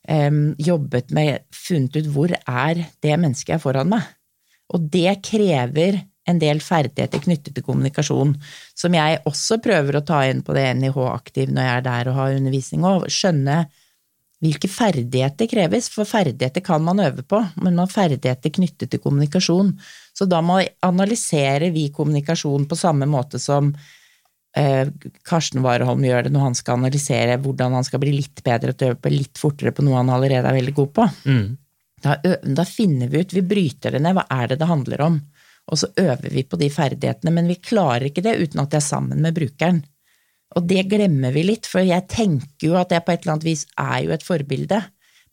Um, 0.09 0.55
jobbet 0.63 1.11
med, 1.17 1.43
funnet 1.53 1.99
ut 1.99 2.13
hvor 2.15 2.33
er 2.39 2.85
det 3.03 3.19
mennesket 3.19 3.57
jeg 3.57 3.59
er 3.59 3.65
foran 3.65 3.91
meg. 3.91 4.07
Og 4.77 4.87
det 4.93 5.19
krever 5.27 5.99
en 6.29 6.41
del 6.43 6.61
ferdigheter 6.65 7.23
knyttet 7.25 7.57
til 7.57 7.64
kommunikasjon, 7.64 8.35
som 8.76 8.97
jeg 8.97 9.21
også 9.29 9.61
prøver 9.64 9.99
å 9.99 10.05
ta 10.07 10.23
inn 10.29 10.45
på 10.45 10.57
det 10.57 10.67
NIH 10.79 10.99
Aktiv 11.09 11.52
når 11.52 11.69
jeg 11.69 11.76
er 11.76 11.87
der 11.88 12.11
og 12.11 12.19
har 12.21 12.38
undervisning, 12.38 12.87
og 12.87 13.09
skjønne 13.12 13.62
hvilke 14.45 14.71
ferdigheter 14.71 15.49
kreves, 15.50 15.88
for 15.91 16.07
ferdigheter 16.07 16.62
kan 16.62 16.85
man 16.87 17.00
øve 17.02 17.25
på, 17.26 17.41
men 17.59 17.73
man 17.75 17.87
har 17.87 17.95
ferdigheter 17.95 18.52
knyttet 18.55 18.93
til 18.93 19.02
kommunikasjon. 19.02 19.73
Så 20.14 20.29
da 20.31 20.41
må 20.45 20.61
analysere 20.87 21.73
vi 21.75 21.88
kommunikasjon 21.95 22.69
på 22.71 22.79
samme 22.79 23.09
måte 23.11 23.41
som 23.43 23.73
eh, 24.57 24.91
Karsten 25.26 25.64
Warholm 25.64 26.07
gjør 26.07 26.29
det 26.29 26.35
når 26.35 26.47
han 26.47 26.59
skal 26.59 26.79
analysere 26.79 27.38
hvordan 27.43 27.75
han 27.81 27.87
skal 27.87 28.02
bli 28.05 28.14
litt 28.21 28.45
bedre 28.47 28.75
til 28.75 28.93
å 28.93 28.95
øve 28.95 29.02
på 29.02 29.14
litt 29.14 29.43
fortere 29.43 29.75
på 29.75 29.87
noe 29.87 29.99
han 29.99 30.14
allerede 30.14 30.47
er 30.47 30.61
veldig 30.61 30.76
god 30.76 30.95
på. 31.00 31.09
Mm. 31.26 31.49
Da, 32.05 32.14
da, 32.23 32.62
finner 32.62 33.11
vi 33.11 33.25
ut, 33.25 33.35
vi 33.35 33.43
bryter 33.43 33.97
det 33.97 34.05
ned, 34.05 34.14
hva 34.14 34.29
er 34.31 34.52
det 34.52 34.61
det 34.61 34.71
handler 34.71 35.02
om? 35.09 35.19
Og 35.69 35.81
så 35.81 35.91
øver 36.01 36.31
vi 36.33 36.45
på 36.49 36.59
de 36.61 36.71
ferdighetene, 36.73 37.33
men 37.35 37.49
vi 37.51 37.59
klarer 37.61 38.09
ikke 38.09 38.25
det 38.25 38.39
uten 38.41 38.63
at 38.63 38.73
jeg 38.73 38.81
er 38.81 38.89
sammen 38.89 39.21
med 39.25 39.37
brukeren. 39.37 39.83
Og 40.57 40.65
det 40.69 40.87
glemmer 40.89 41.35
vi 41.35 41.45
litt, 41.45 41.69
for 41.69 41.85
jeg 41.85 42.07
tenker 42.09 42.71
jo 42.71 42.79
at 42.81 42.93
jeg 42.95 43.05
på 43.05 43.13
et 43.13 43.25
eller 43.25 43.37
annet 43.37 43.49
vis 43.51 43.67
er 43.77 43.99
jo 44.07 44.15
et 44.17 44.25
forbilde. 44.25 44.81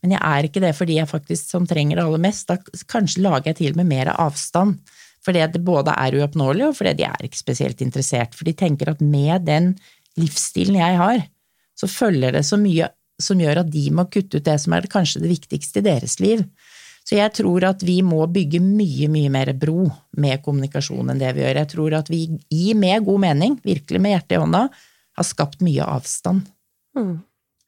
Men 0.04 0.12
jeg 0.12 0.20
er 0.28 0.48
ikke 0.48 0.62
det 0.62 0.74
fordi 0.76 0.98
jeg 0.98 1.10
faktisk 1.10 1.54
som 1.54 1.68
trenger 1.68 1.98
det 1.98 2.04
aller 2.04 2.22
mest. 2.26 2.50
Da 2.50 2.84
kanskje 2.92 3.24
lager 3.24 3.50
jeg 3.50 3.60
til 3.62 3.72
og 3.72 3.80
med 3.80 3.90
mer 3.94 4.12
avstand. 4.12 4.76
Fordi 5.24 5.42
det 5.50 5.64
både 5.66 5.94
er 5.98 6.18
uoppnåelig, 6.20 6.68
og 6.68 6.76
fordi 6.78 6.92
de 7.00 7.06
er 7.08 7.24
ikke 7.26 7.40
spesielt 7.40 7.80
interessert. 7.82 8.36
For 8.36 8.46
de 8.46 8.54
tenker 8.54 8.92
at 8.92 9.00
med 9.02 9.48
den 9.48 9.72
livsstilen 10.20 10.78
jeg 10.78 11.00
har, 11.00 11.24
så 11.76 11.88
følger 11.90 12.36
det 12.36 12.44
så 12.46 12.60
mye 12.60 12.92
som 13.20 13.40
gjør 13.40 13.62
at 13.64 13.72
de 13.72 13.88
må 13.96 14.04
kutte 14.12 14.38
ut 14.38 14.46
det 14.46 14.56
som 14.60 14.76
er 14.76 14.88
kanskje 14.92 15.24
det 15.24 15.32
viktigste 15.32 15.80
i 15.80 15.86
deres 15.88 16.18
liv. 16.20 16.44
Så 17.06 17.14
jeg 17.20 17.30
tror 17.38 17.68
at 17.68 17.84
vi 17.86 18.00
må 18.02 18.24
bygge 18.26 18.58
mye, 18.62 19.06
mye 19.12 19.30
mer 19.30 19.52
bro 19.54 19.86
med 20.18 20.42
kommunikasjon 20.42 21.12
enn 21.12 21.22
det 21.22 21.30
vi 21.36 21.44
gjør. 21.44 21.60
Jeg 21.62 21.70
tror 21.70 21.94
at 22.00 22.10
vi 22.10 22.24
i 22.50 22.74
med 22.74 23.06
god 23.06 23.22
mening, 23.28 23.60
virkelig 23.62 24.02
med 24.02 24.16
hjertet 24.16 24.34
i 24.34 24.42
hånda, 24.42 24.66
har 25.16 25.26
skapt 25.26 25.62
mye 25.64 25.86
avstand. 25.86 26.48
Mm. 26.98 27.16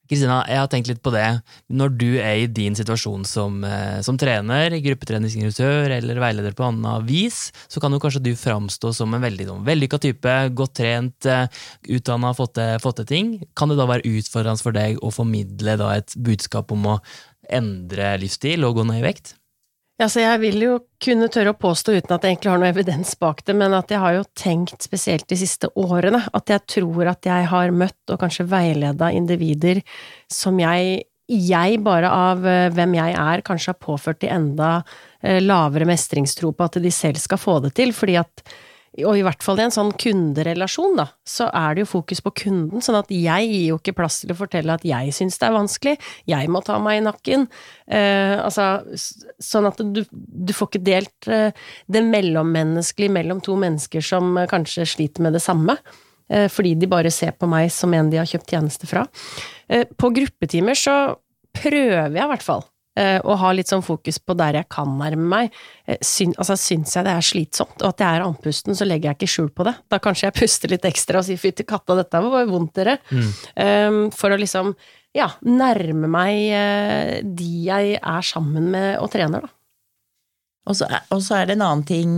Kristina, 0.08 0.38
jeg 0.48 0.56
har 0.56 0.68
tenkt 0.72 0.88
litt 0.88 1.02
på 1.04 1.12
det. 1.12 1.26
Når 1.68 1.92
du 2.00 2.06
er 2.16 2.40
i 2.40 2.48
din 2.48 2.76
situasjon 2.76 3.26
som, 3.28 3.60
eh, 3.64 4.00
som 4.00 4.16
trener, 4.16 4.72
gruppetreningsinstruktør 4.80 5.92
eller 5.98 6.20
veileder 6.22 6.56
på 6.56 6.64
annet 6.64 7.04
vis, 7.04 7.52
så 7.68 7.80
kan 7.80 7.92
jo 7.92 8.00
kanskje 8.00 8.22
du 8.24 8.32
framstå 8.32 8.94
som 8.96 9.12
en 9.12 9.20
veldig 9.20 9.48
sånn 9.50 9.66
vellykka 9.68 10.00
type, 10.00 10.34
godt 10.56 10.74
trent, 10.80 11.26
eh, 11.26 11.46
utdanna, 11.92 12.32
fått, 12.34 12.56
fått 12.80 12.96
til 12.96 13.04
ting. 13.06 13.46
Kan 13.54 13.68
det 13.68 13.76
da 13.76 13.84
være 13.84 14.08
utfordrende 14.08 14.62
for 14.62 14.72
deg 14.72 14.96
å 15.04 15.12
formidle 15.12 15.76
et 15.92 16.16
budskap 16.16 16.72
om 16.72 16.86
å 16.86 17.00
endre 17.50 18.14
livsstil 18.20 18.66
og 18.68 18.78
gå 18.78 18.88
ned 18.88 19.02
i 19.02 19.06
vekt? 19.06 19.34
Ja, 19.98 20.06
så 20.06 20.22
jeg 20.22 20.38
vil 20.44 20.60
jo 20.62 20.74
kunne 21.02 21.26
tørre 21.32 21.50
å 21.50 21.58
påstå, 21.58 21.96
uten 21.98 22.12
at 22.14 22.22
jeg 22.22 22.36
egentlig 22.36 22.52
har 22.52 22.60
noe 22.62 22.70
evidens 22.70 23.16
bak 23.18 23.40
det, 23.48 23.56
men 23.58 23.72
at 23.74 23.90
jeg 23.90 23.98
har 23.98 24.14
jo 24.14 24.28
tenkt 24.38 24.86
spesielt 24.86 25.26
de 25.26 25.38
siste 25.40 25.72
årene, 25.74 26.20
at 26.38 26.52
jeg 26.52 26.62
tror 26.70 27.10
at 27.10 27.26
jeg 27.26 27.48
har 27.50 27.74
møtt 27.74 28.12
og 28.14 28.20
kanskje 28.22 28.46
veileda 28.46 29.10
individer 29.10 29.80
som 30.30 30.60
jeg, 30.62 31.02
jeg 31.26 31.82
bare 31.82 32.12
av 32.14 32.46
eh, 32.46 32.68
hvem 32.76 32.94
jeg 32.94 33.16
er, 33.18 33.42
kanskje 33.42 33.74
har 33.74 33.80
påført 33.82 34.22
de 34.22 34.30
enda 34.30 34.70
eh, 35.18 35.42
lavere 35.42 35.90
mestringstro 35.90 36.54
på 36.54 36.70
at 36.70 36.78
de 36.84 36.94
selv 36.94 37.18
skal 37.18 37.42
få 37.42 37.58
det 37.66 37.74
til, 37.80 37.90
fordi 37.90 38.20
at 38.22 38.46
og 39.06 39.18
i 39.18 39.22
hvert 39.26 39.44
fall 39.44 39.60
i 39.60 39.64
en 39.66 39.74
sånn 39.74 39.92
kunderelasjon, 40.00 40.96
da, 40.98 41.06
så 41.26 41.48
er 41.54 41.76
det 41.76 41.84
jo 41.84 41.90
fokus 41.92 42.22
på 42.24 42.32
kunden, 42.42 42.82
sånn 42.84 42.98
at 43.00 43.12
jeg 43.14 43.48
gir 43.50 43.64
jo 43.72 43.78
ikke 43.80 43.96
plass 44.00 44.20
til 44.22 44.32
å 44.34 44.38
fortelle 44.38 44.74
at 44.74 44.86
jeg 44.86 45.14
syns 45.16 45.38
det 45.38 45.48
er 45.48 45.56
vanskelig, 45.56 45.94
jeg 46.30 46.50
må 46.52 46.62
ta 46.66 46.78
meg 46.82 47.00
i 47.00 47.04
nakken. 47.06 47.46
Eh, 47.86 48.34
altså, 48.40 48.82
sånn 49.42 49.68
at 49.70 49.80
du, 49.82 50.02
du 50.10 50.52
får 50.56 50.72
ikke 50.72 50.84
delt 50.88 51.30
eh, 51.30 51.54
det 51.86 52.04
mellommenneskelige 52.06 53.14
mellom 53.14 53.42
to 53.44 53.58
mennesker 53.60 54.04
som 54.04 54.36
eh, 54.38 54.48
kanskje 54.50 54.88
sliter 54.88 55.26
med 55.26 55.36
det 55.38 55.44
samme. 55.44 55.78
Eh, 56.28 56.48
fordi 56.52 56.74
de 56.78 56.88
bare 56.90 57.12
ser 57.14 57.36
på 57.36 57.48
meg 57.50 57.70
som 57.72 57.94
en 57.96 58.10
de 58.12 58.20
har 58.20 58.28
kjøpt 58.28 58.52
tjeneste 58.52 58.88
fra. 58.90 59.06
Eh, 59.68 59.86
på 59.88 60.12
gruppetimer 60.14 60.76
så 60.78 60.98
prøver 61.56 62.12
jeg 62.12 62.26
i 62.26 62.32
hvert 62.32 62.44
fall 62.44 62.66
og 63.24 63.38
ha 63.42 63.52
litt 63.54 63.70
sånn 63.70 63.84
fokus 63.84 64.18
på 64.22 64.36
der 64.38 64.60
jeg 64.60 64.68
kan 64.72 64.94
nærme 64.98 65.26
meg. 65.30 65.58
Eh, 65.86 65.98
syn, 66.04 66.34
altså, 66.38 66.56
syns 66.58 66.96
jeg 66.96 67.06
det 67.06 67.14
er 67.14 67.26
slitsomt, 67.28 67.76
og 67.82 67.92
at 67.92 68.04
jeg 68.04 68.18
er 68.18 68.26
andpusten, 68.26 68.76
så 68.78 68.88
legger 68.88 69.12
jeg 69.12 69.18
ikke 69.20 69.32
skjul 69.34 69.50
på 69.54 69.68
det. 69.68 69.74
Da 69.90 70.00
kanskje 70.02 70.28
jeg 70.28 70.38
puster 70.42 70.74
litt 70.74 70.88
ekstra 70.88 71.22
og 71.22 71.28
sier 71.28 71.40
fytti 71.40 71.66
katta, 71.68 71.98
dette 71.98 72.22
var 72.24 72.48
vondt, 72.50 72.74
dere. 72.78 72.98
Mm. 73.10 73.28
Um, 73.58 74.00
for 74.14 74.34
å 74.34 74.40
liksom, 74.40 74.74
ja, 75.16 75.30
nærme 75.46 76.10
meg 76.12 76.42
uh, 76.52 77.14
de 77.24 77.52
jeg 77.68 77.96
er 77.98 78.26
sammen 78.26 78.72
med 78.74 78.98
og 79.02 79.12
trener, 79.14 79.46
da. 79.46 79.54
Og 80.68 80.76
så, 80.76 80.88
og 81.14 81.22
så 81.24 81.38
er 81.38 81.48
det 81.48 81.56
en 81.56 81.64
annen 81.64 81.86
ting 81.88 82.16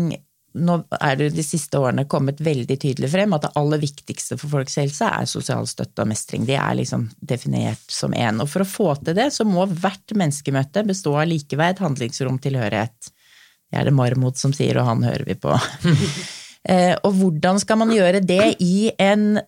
nå 0.59 0.77
er 0.99 1.19
det 1.21 1.29
de 1.37 1.45
siste 1.47 1.79
årene 1.79 2.07
kommet 2.11 2.41
veldig 2.43 2.77
tydelig 2.83 3.11
frem 3.13 3.37
at 3.37 3.45
det 3.47 3.53
aller 3.59 3.81
viktigste 3.83 4.39
for 4.41 4.51
folks 4.57 4.79
helse 4.81 5.07
er 5.07 5.29
sosial 5.31 5.69
støtte 5.71 6.03
og 6.03 6.11
mestring. 6.11 6.47
Det 6.49 6.57
er 6.59 6.75
liksom 6.79 7.07
definert 7.21 7.85
som 7.91 8.15
én. 8.17 8.41
Og 8.43 8.51
for 8.51 8.65
å 8.65 8.69
få 8.69 8.89
til 8.99 9.15
det, 9.19 9.29
så 9.35 9.47
må 9.47 9.69
hvert 9.71 10.17
menneskemøte 10.17 10.83
bestå 10.89 11.15
av 11.21 11.31
likeverd, 11.31 11.83
handlingsrom, 11.85 12.41
tilhørighet. 12.43 13.13
Det 13.71 13.79
er 13.79 13.87
det 13.87 13.95
Marmot 13.95 14.41
som 14.41 14.55
sier, 14.57 14.81
og 14.81 14.91
han 14.91 15.07
hører 15.07 15.27
vi 15.29 15.39
på. 15.39 15.57
Eh, 16.69 16.93
og 17.09 17.15
hvordan 17.17 17.57
skal 17.57 17.79
man 17.81 17.89
gjøre 17.89 18.19
det 18.21 18.59
i 18.61 18.91
en 19.01 19.39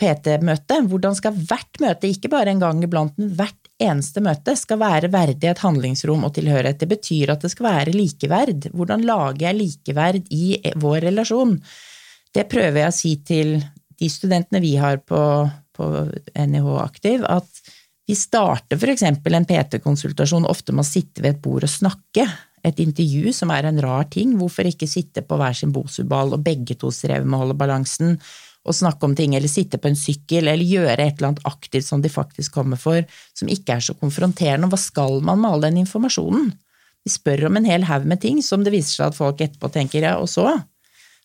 PT-møte? 0.00 0.78
Hvordan 0.88 1.18
skal 1.18 1.34
hvert 1.36 1.76
møte, 1.82 2.08
ikke 2.08 2.30
bare 2.32 2.54
en 2.54 2.62
gang 2.62 2.80
iblant, 2.86 3.12
men 3.20 3.34
hvert 3.36 3.67
eneste 3.82 4.22
møte 4.24 4.54
skal 4.58 4.80
være 4.80 5.10
verdighet, 5.12 5.62
handlingsrom 5.62 6.26
og 6.26 6.34
tilhørighet. 6.36 6.80
Det 6.82 6.90
betyr 6.90 7.34
at 7.34 7.44
det 7.44 7.52
skal 7.52 7.68
være 7.68 7.94
likeverd. 7.94 8.68
Hvordan 8.74 9.06
lager 9.06 9.48
jeg 9.48 9.58
likeverd 9.58 10.32
i 10.34 10.58
vår 10.82 11.08
relasjon? 11.08 11.56
Det 12.34 12.48
prøver 12.50 12.82
jeg 12.82 12.92
å 12.92 12.96
si 12.96 13.14
til 13.26 13.54
de 13.98 14.10
studentene 14.12 14.62
vi 14.62 14.74
har 14.78 15.00
på, 15.02 15.20
på 15.74 15.88
NIH 16.34 16.68
Aktiv, 16.82 17.24
at 17.26 17.48
vi 18.08 18.16
starter 18.16 18.78
f.eks. 18.78 19.04
en 19.04 19.48
PT-konsultasjon 19.48 20.46
ofte 20.48 20.72
med 20.72 20.86
å 20.86 20.88
sitte 20.88 21.22
ved 21.24 21.36
et 21.36 21.42
bord 21.44 21.66
og 21.66 21.72
snakke. 21.72 22.24
Et 22.64 22.80
intervju 22.82 23.32
som 23.36 23.52
er 23.54 23.68
en 23.68 23.80
rar 23.84 24.08
ting. 24.10 24.32
Hvorfor 24.40 24.66
ikke 24.68 24.88
sitte 24.88 25.22
på 25.22 25.36
hver 25.38 25.56
sin 25.56 25.74
bosuball 25.74 26.32
og 26.34 26.44
begge 26.46 26.78
to 26.80 26.90
strever 26.94 27.26
med 27.26 27.36
å 27.36 27.42
holde 27.44 27.58
balansen? 27.60 28.16
Å 28.68 28.76
snakke 28.76 29.08
om 29.08 29.16
ting, 29.16 29.34
eller 29.36 29.50
sitte 29.50 29.80
på 29.80 29.90
en 29.90 29.98
sykkel, 29.98 30.48
eller 30.48 30.64
gjøre 30.64 30.96
et 30.96 31.18
eller 31.18 31.32
annet 31.32 31.48
aktivt 31.48 31.86
som 31.88 32.02
de 32.04 32.12
faktisk 32.12 32.54
kommer 32.54 32.80
for, 32.80 33.02
som 33.36 33.50
ikke 33.52 33.78
er 33.78 33.84
så 33.84 33.96
konfronterende. 33.98 34.70
Hva 34.70 34.80
skal 34.80 35.20
man 35.24 35.42
med 35.42 35.50
all 35.50 35.66
den 35.66 35.80
informasjonen? 35.82 36.50
Vi 37.04 37.12
spør 37.14 37.46
om 37.48 37.56
en 37.56 37.68
hel 37.68 37.86
haug 37.88 38.04
med 38.08 38.20
ting 38.20 38.42
som 38.44 38.64
det 38.64 38.74
viser 38.74 38.98
seg 38.98 39.06
at 39.10 39.18
folk 39.18 39.40
etterpå 39.40 39.70
tenker 39.72 40.04
ja, 40.04 40.16
og 40.20 40.28
så? 40.28 40.50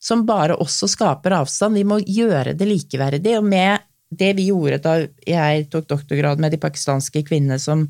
Som 0.04 0.26
bare 0.28 0.56
også 0.60 0.88
skaper 0.92 1.36
avstand. 1.40 1.80
Vi 1.80 1.88
må 1.88 2.00
gjøre 2.00 2.54
det 2.60 2.68
likeverdig. 2.68 3.38
Og 3.40 3.48
med 3.48 3.84
det 4.14 4.34
vi 4.38 4.50
gjorde 4.52 4.82
da 4.84 4.98
jeg 5.28 5.68
tok 5.74 5.88
doktorgrad 5.90 6.42
med 6.44 6.54
de 6.54 6.62
pakistanske 6.62 7.24
kvinnene 7.28 7.60
som 7.60 7.88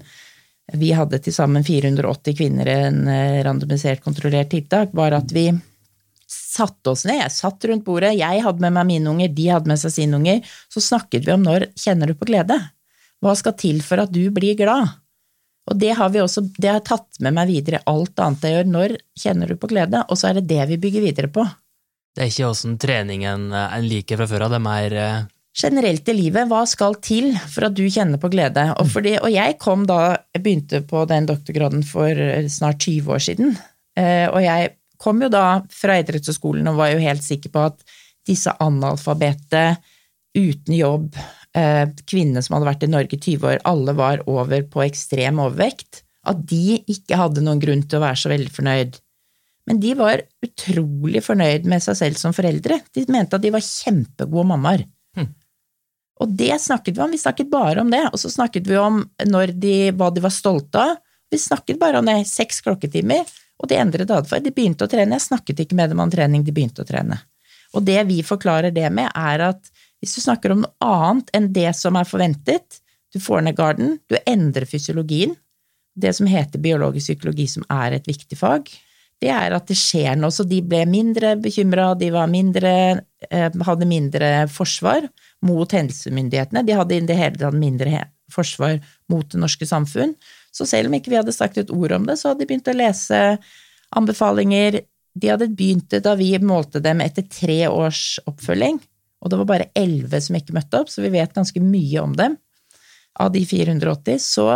vi 0.79 0.93
hadde 0.95 1.19
til 1.19 1.35
sammen 1.35 1.65
480 1.65 2.37
kvinner 2.39 2.69
i 2.69 2.75
en 2.87 3.01
eh, 3.11 3.41
randomisert, 3.43 4.01
kontrollert 4.03 4.53
tiltak, 4.53 4.93
var 4.95 5.15
at 5.17 5.33
vi 5.35 5.49
satte 6.53 6.93
oss 6.93 7.05
ned, 7.09 7.21
jeg 7.21 7.33
satt 7.33 7.65
rundt 7.69 7.85
bordet, 7.87 8.13
jeg 8.19 8.43
hadde 8.45 8.63
med 8.63 8.75
meg 8.75 8.89
mine 8.91 9.13
unger, 9.13 9.31
de 9.33 9.49
hadde 9.49 9.71
med 9.71 9.81
seg 9.81 9.95
sine 9.95 10.19
unger, 10.19 10.43
så 10.71 10.83
snakket 10.83 11.25
vi 11.25 11.33
om 11.33 11.45
når 11.45 11.71
kjenner 11.79 12.11
du 12.11 12.17
på 12.19 12.29
glede? 12.29 12.59
Hva 13.23 13.33
skal 13.39 13.55
til 13.59 13.81
for 13.85 14.03
at 14.03 14.13
du 14.13 14.27
blir 14.35 14.57
glad? 14.59 14.99
Og 15.71 15.79
det 15.79 15.93
har 15.95 16.09
vi 16.11 16.19
også, 16.19 16.43
det 16.57 16.69
har 16.69 16.81
jeg 16.81 16.89
tatt 16.89 17.21
med 17.23 17.37
meg 17.37 17.47
videre 17.49 17.83
alt 17.87 18.19
annet 18.19 18.43
jeg 18.43 18.57
gjør, 18.57 18.71
når 18.73 18.95
kjenner 19.19 19.51
du 19.51 19.59
på 19.59 19.69
glede? 19.71 20.01
Og 20.09 20.19
så 20.19 20.29
er 20.29 20.39
det 20.39 20.49
det 20.51 20.65
vi 20.73 20.79
bygger 20.85 21.05
videre 21.05 21.31
på. 21.31 21.45
Det 22.13 22.25
er 22.25 22.33
ikke 22.33 22.49
åssen 22.51 22.75
treningen 22.77 23.47
en 23.55 23.87
liker 23.87 24.19
fra 24.19 24.27
før 24.29 24.45
av, 24.47 24.57
det 24.57 24.75
er 24.83 24.97
eh, 25.01 25.21
Generelt 25.53 26.07
i 26.09 26.15
livet, 26.17 26.47
hva 26.49 26.63
skal 26.65 26.95
til 27.05 27.27
for 27.37 27.67
at 27.67 27.75
du 27.77 27.83
kjenner 27.85 28.17
på 28.17 28.31
glede? 28.33 28.63
Og, 28.81 28.87
fordi, 28.89 29.11
og 29.21 29.29
jeg 29.29 29.59
kom 29.61 29.83
da, 29.85 30.15
jeg 30.33 30.41
begynte 30.41 30.79
på 30.89 31.03
den 31.09 31.27
doktorgraden 31.29 31.83
for 31.85 32.21
snart 32.49 32.81
20 32.81 33.11
år 33.13 33.21
siden, 33.21 33.51
eh, 33.93 34.25
og 34.33 34.41
jeg 34.41 34.71
kom 35.03 35.21
jo 35.23 35.29
da 35.31 35.61
fra 35.73 35.99
idrettshøyskolen 35.99 36.69
og 36.71 36.79
var 36.79 36.93
jo 36.93 37.03
helt 37.03 37.25
sikker 37.25 37.51
på 37.53 37.67
at 37.67 37.83
disse 38.27 38.53
analfabete, 38.63 39.75
uten 40.33 40.75
jobb, 40.77 41.17
eh, 41.53 41.85
kvinnene 42.07 42.41
som 42.41 42.55
hadde 42.55 42.69
vært 42.71 42.85
i 42.87 42.91
Norge 42.91 43.17
i 43.17 43.21
20 43.21 43.49
år, 43.51 43.61
alle 43.69 43.93
var 43.97 44.23
over 44.31 44.63
på 44.71 44.85
ekstrem 44.85 45.41
overvekt, 45.43 46.01
at 46.25 46.39
de 46.47 46.79
ikke 46.89 47.19
hadde 47.19 47.43
noen 47.43 47.61
grunn 47.61 47.83
til 47.83 47.99
å 47.99 48.05
være 48.05 48.21
så 48.21 48.31
veldig 48.31 48.53
fornøyd. 48.55 48.99
Men 49.67 49.79
de 49.79 49.93
var 49.95 50.23
utrolig 50.43 51.21
fornøyd 51.23 51.67
med 51.69 51.83
seg 51.83 51.99
selv 51.99 52.19
som 52.19 52.35
foreldre. 52.35 52.81
De 52.95 53.05
mente 53.11 53.37
at 53.37 53.43
de 53.43 53.51
var 53.53 53.63
kjempegode 53.63 54.49
mammaer. 54.49 54.83
Hm. 55.15 55.29
Og 56.23 56.33
det 56.39 56.57
snakket 56.63 56.97
vi 56.97 57.03
om, 57.03 57.13
vi 57.13 57.21
snakket 57.21 57.51
bare 57.51 57.83
om 57.83 57.91
det. 57.91 58.01
Og 58.11 58.19
så 58.19 58.31
snakket 58.31 58.67
vi 58.67 58.79
om 58.79 59.01
de, 59.19 59.77
hva 59.95 60.09
de 60.11 60.23
var 60.23 60.35
stolte 60.35 60.83
av. 60.83 60.99
Vi 61.31 61.39
snakket 61.39 61.79
bare 61.79 62.01
om 62.01 62.09
det, 62.09 62.19
seks 62.29 62.59
klokketimer. 62.65 63.23
Og 63.61 63.69
de 63.69 63.77
endret 63.79 64.11
atferd. 64.11 64.45
De 64.45 64.53
begynte 64.55 64.85
å 64.85 64.91
trene. 64.91 65.17
Jeg 65.17 65.27
snakket 65.27 65.63
ikke 65.63 65.77
med 65.77 65.93
dem 65.93 66.01
om 66.03 66.11
trening, 66.11 66.43
de 66.43 66.55
begynte 66.55 66.83
å 66.83 66.87
trene. 66.87 67.19
Og 67.73 67.85
det 67.85 68.01
vi 68.09 68.21
forklarer 68.25 68.73
det 68.73 68.89
med, 68.93 69.09
er 69.15 69.47
at 69.49 69.69
hvis 70.03 70.17
du 70.17 70.23
snakker 70.25 70.53
om 70.53 70.63
noe 70.65 70.93
annet 70.93 71.29
enn 71.37 71.51
det 71.55 71.69
som 71.77 71.95
er 71.97 72.07
forventet, 72.09 72.81
du 73.13 73.21
får 73.21 73.45
ned 73.45 73.57
garden, 73.57 73.97
du 74.09 74.17
endrer 74.25 74.67
fysiologien, 74.67 75.35
det 75.93 76.15
som 76.17 76.27
heter 76.27 76.61
biologisk 76.61 77.11
psykologi, 77.11 77.45
som 77.47 77.65
er 77.71 77.95
et 77.97 78.09
viktig 78.09 78.37
fag, 78.37 78.69
det 79.23 79.31
er 79.31 79.55
at 79.55 79.69
det 79.69 79.77
skjer 79.79 80.17
noe. 80.19 80.33
Så 80.33 80.45
de 80.47 80.59
ble 80.65 80.83
mindre 80.89 81.35
bekymra, 81.39 81.93
de 81.95 82.09
mindre, 82.27 82.73
eh, 83.29 83.49
hadde 83.69 83.87
mindre 83.87 84.31
forsvar 84.51 85.07
mot 85.45 85.71
helsemyndighetene. 85.71 86.65
De 86.65 86.75
hadde 86.75 86.97
i 86.97 87.05
det 87.07 87.19
hele 87.19 87.39
tatt 87.39 87.55
mindre 87.57 88.07
forsvar 88.33 88.81
mot 89.09 89.29
det 89.29 89.39
norske 89.39 89.67
samfunn. 89.69 90.15
Så 90.53 90.67
selv 90.69 90.89
om 90.89 90.97
ikke 90.97 91.13
vi 91.13 91.19
hadde 91.19 91.33
sagt 91.35 91.57
et 91.57 91.71
ord 91.73 91.95
om 91.97 92.07
det, 92.07 92.19
så 92.19 92.31
hadde 92.31 92.43
de 92.43 92.49
begynt 92.51 92.69
å 92.69 92.77
lese 92.77 93.21
anbefalinger. 93.97 94.81
De 95.13 95.31
hadde 95.31 95.49
begynt 95.53 95.89
det 95.93 96.03
da 96.05 96.13
vi 96.19 96.31
målte 96.41 96.81
dem 96.83 97.01
etter 97.05 97.25
tre 97.29 97.63
års 97.69 98.19
oppfølging, 98.29 98.77
og 99.23 99.31
det 99.31 99.39
var 99.39 99.49
bare 99.49 99.71
elleve 99.77 100.19
som 100.21 100.37
ikke 100.37 100.55
møtte 100.55 100.83
opp, 100.83 100.91
så 100.91 101.01
vi 101.03 101.13
vet 101.13 101.33
ganske 101.33 101.61
mye 101.63 102.03
om 102.03 102.13
dem. 102.17 102.37
Av 103.21 103.31
de 103.33 103.43
480 103.45 104.21
så 104.21 104.47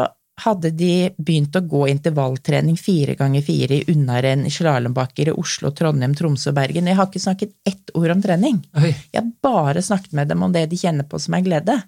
hadde 0.44 0.70
de 0.77 1.10
begynt 1.18 1.56
å 1.58 1.63
gå 1.66 1.88
intervalltrening 1.89 2.77
fire 2.77 3.16
ganger 3.18 3.42
fire 3.46 3.80
i 3.80 3.94
unnarenn 3.94 4.46
i 4.46 4.54
slalåmbakker 4.54 5.32
i 5.32 5.34
Oslo, 5.34 5.72
Trondheim, 5.74 6.13
Tromsø 6.18 6.51
og 6.51 6.60
Bergen. 6.60 6.89
Jeg 6.89 7.00
har 7.00 7.10
ikke 7.10 7.24
snakket 7.24 7.56
ett 7.66 7.94
ord 7.98 8.13
om 8.13 8.22
trening. 8.22 8.60
Oi. 8.77 8.92
Jeg 8.94 9.18
har 9.18 9.32
bare 9.44 9.82
snakket 9.82 10.13
med 10.20 10.30
dem 10.30 10.46
om 10.46 10.54
det 10.54 10.68
de 10.70 10.77
kjenner 10.77 11.08
på 11.10 11.22
som 11.22 11.38
er 11.38 11.46
glede. 11.48 11.80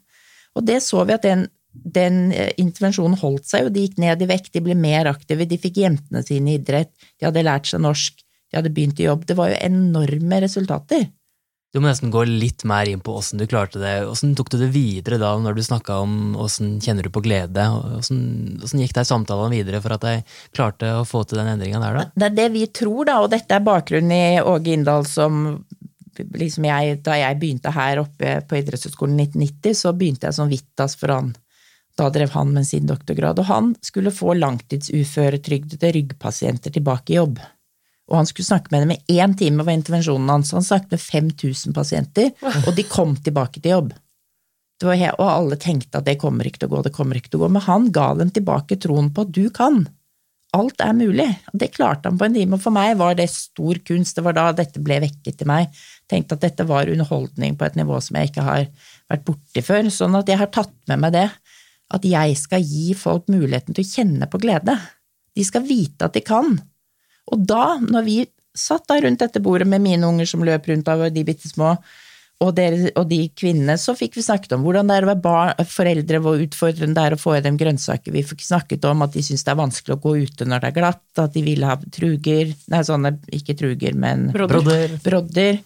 Og 0.58 0.66
det 0.66 0.80
så 0.82 1.06
vi 1.06 1.14
at 1.14 1.28
den 1.28 1.46
den 1.72 2.32
eh, 2.34 2.52
intervensjonen 2.62 3.20
holdt 3.22 3.48
seg 3.50 3.68
jo, 3.68 3.74
de 3.74 3.86
gikk 3.86 4.00
ned 4.02 4.24
i 4.24 4.30
vekt, 4.30 4.54
de 4.56 4.64
ble 4.66 4.76
mer 4.78 5.10
aktive, 5.12 5.48
de 5.50 5.60
fikk 5.62 5.82
jentene 5.84 6.24
sine 6.26 6.56
i 6.56 6.60
idrett, 6.60 6.92
de 7.20 7.30
hadde 7.30 7.46
lært 7.46 7.70
seg 7.70 7.84
norsk, 7.86 8.20
de 8.50 8.58
hadde 8.60 8.74
begynt 8.74 9.00
i 9.00 9.06
jobb. 9.06 9.28
Det 9.30 9.38
var 9.38 9.52
jo 9.52 9.62
enorme 9.62 10.42
resultater. 10.42 11.08
Du 11.70 11.78
må 11.78 11.86
nesten 11.86 12.10
gå 12.10 12.24
litt 12.26 12.64
mer 12.66 12.90
inn 12.90 13.02
på 13.06 13.14
åssen 13.20 13.38
du 13.38 13.46
klarte 13.46 13.78
det. 13.78 13.92
Åssen 14.10 14.32
tok 14.34 14.48
du 14.50 14.56
det 14.58 14.72
videre 14.74 15.20
da, 15.22 15.36
når 15.38 15.54
du 15.54 15.62
snakka 15.62 16.00
om 16.02 16.14
åssen 16.42 16.80
kjenner 16.82 17.06
du 17.06 17.12
på 17.14 17.22
glede? 17.22 17.68
Åssen 18.00 18.58
gikk 18.58 18.96
de 18.98 19.04
samtalene 19.06 19.54
videre 19.54 19.82
for 19.84 19.94
at 19.94 20.08
de 20.08 20.16
klarte 20.58 20.90
å 20.98 21.04
få 21.06 21.22
til 21.30 21.38
den 21.38 21.52
endringa 21.52 21.82
der, 21.84 22.00
da? 22.00 22.06
Det 22.16 22.30
er 22.32 22.38
det 22.40 22.48
vi 22.56 22.64
tror, 22.74 23.04
da, 23.12 23.20
og 23.22 23.30
dette 23.36 23.54
er 23.54 23.68
bakgrunnen 23.68 24.16
i 24.16 24.42
Åge 24.42 24.74
Inndal 24.74 25.06
som 25.06 25.60
liksom 26.20 26.66
jeg, 26.68 26.98
Da 27.06 27.16
jeg 27.16 27.38
begynte 27.40 27.72
her 27.72 28.02
oppe 28.02 28.40
på 28.50 28.58
idrettshøyskolen 28.58 29.22
i 29.22 29.30
1990, 29.30 29.78
så 29.78 29.94
begynte 29.96 30.28
jeg 30.28 30.36
som 30.36 30.50
Vittas 30.50 30.98
for 31.00 31.14
han 31.14 31.30
da 32.00 32.10
drev 32.16 32.34
han 32.34 32.56
med 32.56 32.68
sin 32.68 32.88
doktorgrad, 32.90 33.40
og 33.44 33.48
han 33.52 33.72
skulle 33.86 34.16
få 34.16 34.34
langtidsuføretrygdede 34.40 35.94
ryggpasienter 36.00 36.74
tilbake 36.76 37.14
i 37.14 37.20
jobb. 37.20 37.40
Og 38.10 38.18
han 38.18 38.26
skulle 38.26 38.48
snakke 38.48 38.74
med 38.74 38.88
dem 38.88 38.96
i 38.96 39.20
én 39.22 39.36
time 39.38 39.62
var 39.62 39.76
intervensjonen 39.78 40.32
hans. 40.34 40.56
Han 40.58 40.66
snakket 40.66 40.96
med 40.96 41.02
5000 41.04 41.76
pasienter, 41.78 42.32
og 42.66 42.72
de 42.74 42.86
kom 42.90 43.14
tilbake 43.22 43.62
til 43.62 43.76
jobb. 43.76 43.92
Og 44.80 45.26
alle 45.28 45.60
tenkte 45.60 46.00
at 46.00 46.08
det 46.08 46.18
kommer 46.22 46.48
ikke 46.48 46.64
til 46.64 46.72
å 46.72 46.78
gå, 46.78 46.82
det 46.88 46.96
kommer 46.96 47.20
ikke 47.20 47.34
til 47.34 47.42
å 47.42 47.44
gå. 47.44 47.50
Men 47.54 47.66
han 47.68 47.90
ga 47.94 48.14
dem 48.18 48.32
tilbake 48.34 48.80
troen 48.82 49.12
på 49.14 49.28
at 49.28 49.34
du 49.36 49.50
kan. 49.54 49.84
alt 50.58 50.82
er 50.82 50.96
mulig. 50.98 51.28
Og 51.52 51.60
det 51.62 51.70
klarte 51.76 52.10
han 52.10 52.18
på 52.18 52.26
en 52.26 52.34
time, 52.34 52.58
og 52.58 52.64
for 52.64 52.74
meg 52.74 52.96
var 52.98 53.14
det 53.20 53.28
stor 53.30 53.78
kunst. 53.86 54.16
Det 54.18 54.24
var 54.26 54.34
da 54.34 54.48
dette 54.58 54.82
ble 54.82 54.98
vekket 55.04 55.38
til 55.38 55.50
meg. 55.52 55.70
Tenkte 56.10 56.40
at 56.40 56.42
dette 56.48 56.66
var 56.66 56.90
underholdning 56.90 57.58
på 57.60 57.68
et 57.68 57.78
nivå 57.78 58.00
som 58.02 58.18
jeg 58.18 58.32
ikke 58.32 58.48
har 58.48 58.66
vært 59.12 59.28
borti 59.28 59.62
før. 59.62 59.92
Sånn 59.94 60.18
at 60.18 60.32
jeg 60.32 60.42
har 60.42 60.50
tatt 60.50 60.74
med 60.90 61.04
meg 61.04 61.14
det. 61.14 61.28
At 61.94 62.06
jeg 62.06 62.36
skal 62.38 62.66
gi 62.66 62.94
folk 62.98 63.30
muligheten 63.32 63.76
til 63.76 63.86
å 63.86 63.92
kjenne 63.92 64.30
på 64.30 64.42
glede. 64.42 64.76
De 65.36 65.46
skal 65.46 65.66
vite 65.66 66.06
at 66.06 66.18
de 66.18 66.22
kan. 66.26 66.58
Og 67.30 67.48
da, 67.50 67.80
når 67.82 68.06
vi 68.06 68.20
satt 68.58 68.88
da 68.90 69.00
rundt 69.02 69.22
dette 69.22 69.42
bordet 69.42 69.68
med 69.70 69.84
mine 69.84 70.06
unger 70.06 70.30
som 70.30 70.46
løp 70.46 70.70
rundt 70.70 70.90
av 70.92 71.08
de 71.14 71.26
bitte 71.26 71.50
små, 71.50 71.76
og, 72.40 72.54
dere, 72.56 72.88
og, 72.96 73.04
de 73.10 73.26
kvinnene, 73.36 73.76
så 73.76 73.92
fikk 74.00 74.16
vi 74.16 74.24
snakket 74.24 74.54
om 74.56 74.64
hvordan 74.64 74.88
det 74.88 74.96
er 74.96 75.06
å 75.06 75.10
være 75.10 75.24
barn, 75.26 75.66
foreldre, 75.68 76.22
hvor 76.24 76.40
utfordrende 76.40 76.96
det 76.96 77.04
er 77.10 77.16
å 77.18 77.20
få 77.20 77.34
i 77.36 77.42
dem 77.44 77.58
grønnsaker. 77.60 78.16
Vi 78.16 78.24
fikk 78.30 78.46
snakket 78.46 78.88
om 78.88 79.04
at 79.04 79.12
de 79.16 79.24
syns 79.26 79.44
det 79.44 79.52
er 79.52 79.60
vanskelig 79.60 79.98
å 79.98 80.02
gå 80.06 80.14
ute 80.24 80.48
når 80.48 80.64
det 80.64 80.70
er 80.70 80.78
glatt, 80.78 81.04
at 81.20 81.36
de 81.36 81.44
vil 81.44 81.66
ha 81.68 81.76
truger 81.92 82.54
Nei, 82.72 82.84
sånne, 82.88 83.18
ikke 83.36 83.58
truger, 83.60 83.98
men 84.00 84.30
Brodder. 84.32 84.96
brodder. 85.04 85.60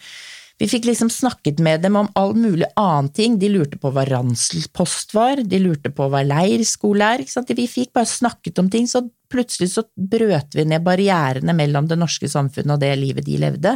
Vi 0.62 0.68
fikk 0.70 0.86
liksom 0.86 1.10
snakket 1.10 1.60
med 1.64 1.82
dem 1.82 1.96
om 1.98 2.10
all 2.20 2.36
mulig 2.38 2.68
annen 2.80 3.10
ting. 3.14 3.40
De 3.42 3.50
lurte 3.50 3.80
på 3.82 3.90
hva 3.94 4.06
ranselspost 4.06 5.16
var, 5.18 5.42
de 5.42 5.60
lurte 5.60 5.90
på 5.92 6.08
hva 6.12 6.22
leirskole 6.24 7.08
er. 7.16 7.24
Vi 7.50 7.66
fikk 7.68 7.94
bare 7.98 8.10
snakket 8.10 8.62
om 8.62 8.70
ting, 8.72 8.86
så 8.88 9.02
plutselig 9.34 9.72
så 9.74 9.84
brøt 9.98 10.54
vi 10.54 10.68
ned 10.70 10.86
barrierene 10.86 11.56
mellom 11.58 11.90
det 11.90 11.98
norske 12.00 12.30
samfunnet 12.30 12.78
og 12.78 12.86
det 12.86 12.94
livet 13.02 13.26
de 13.26 13.40
levde. 13.42 13.74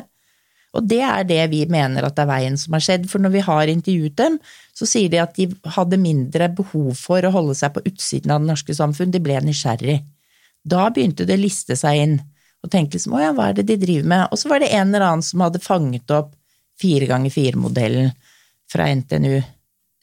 Og 0.78 0.86
det 0.86 1.02
er 1.02 1.26
det 1.26 1.42
vi 1.50 1.64
mener 1.72 2.06
at 2.06 2.16
det 2.16 2.26
er 2.28 2.30
veien 2.30 2.58
som 2.60 2.76
har 2.76 2.84
skjedd, 2.86 3.08
for 3.10 3.24
når 3.24 3.34
vi 3.34 3.44
har 3.48 3.72
intervjuet 3.72 4.18
dem, 4.20 4.38
så 4.78 4.86
sier 4.86 5.10
de 5.10 5.22
at 5.24 5.34
de 5.40 5.48
hadde 5.74 5.98
mindre 6.00 6.52
behov 6.54 6.92
for 7.00 7.26
å 7.26 7.34
holde 7.34 7.56
seg 7.58 7.74
på 7.74 7.86
utsiden 7.88 8.36
av 8.36 8.44
det 8.44 8.52
norske 8.52 8.76
samfunn, 8.78 9.14
de 9.14 9.24
ble 9.24 9.40
nysgjerrig. 9.42 10.02
Da 10.68 10.90
begynte 10.94 11.26
det 11.26 11.40
å 11.40 11.42
liste 11.42 11.78
seg 11.80 12.04
inn, 12.04 12.18
og 12.62 12.72
tenkte 12.74 13.00
liksom 13.00 13.16
å 13.18 13.24
ja, 13.24 13.32
hva 13.34 13.50
er 13.50 13.58
det 13.58 13.68
de 13.72 13.80
driver 13.80 14.12
med? 14.12 14.28
Og 14.30 14.42
så 14.42 14.52
var 14.52 14.62
det 14.62 14.74
en 14.76 14.92
eller 14.92 15.08
annen 15.08 15.26
som 15.26 15.42
hadde 15.46 15.64
fanget 15.64 16.14
opp 16.14 16.36
fire 16.82 17.08
ganger 17.10 17.34
fire-modellen 17.34 18.12
fra 18.72 18.88
NTNU. 18.94 19.40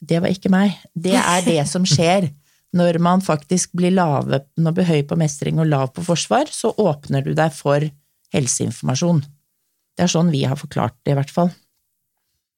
Det 0.05 0.21
var 0.21 0.33
ikke 0.33 0.53
meg. 0.53 0.79
Det 0.93 1.17
er 1.17 1.45
det 1.47 1.61
som 1.71 1.87
skjer. 1.89 2.29
Når 2.75 2.99
man 2.99 3.23
faktisk 3.23 3.77
blir 3.79 3.95
lave, 3.95 4.41
når 4.59 4.75
blir 4.75 4.89
høy 4.89 5.03
på 5.07 5.19
mestring 5.19 5.61
og 5.63 5.69
lav 5.71 5.93
på 5.95 6.03
forsvar, 6.07 6.51
så 6.51 6.73
åpner 6.83 7.23
du 7.23 7.31
deg 7.37 7.55
for 7.55 7.85
helseinformasjon. 8.35 9.23
Det 9.95 10.07
er 10.07 10.11
sånn 10.11 10.33
vi 10.35 10.43
har 10.49 10.59
forklart 10.59 10.97
det, 11.05 11.15
i 11.15 11.19
hvert 11.21 11.31
fall. 11.31 11.53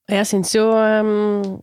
Jeg 0.09 0.29
syns 0.31 0.55
jo, 0.55 0.65
um, 0.71 1.59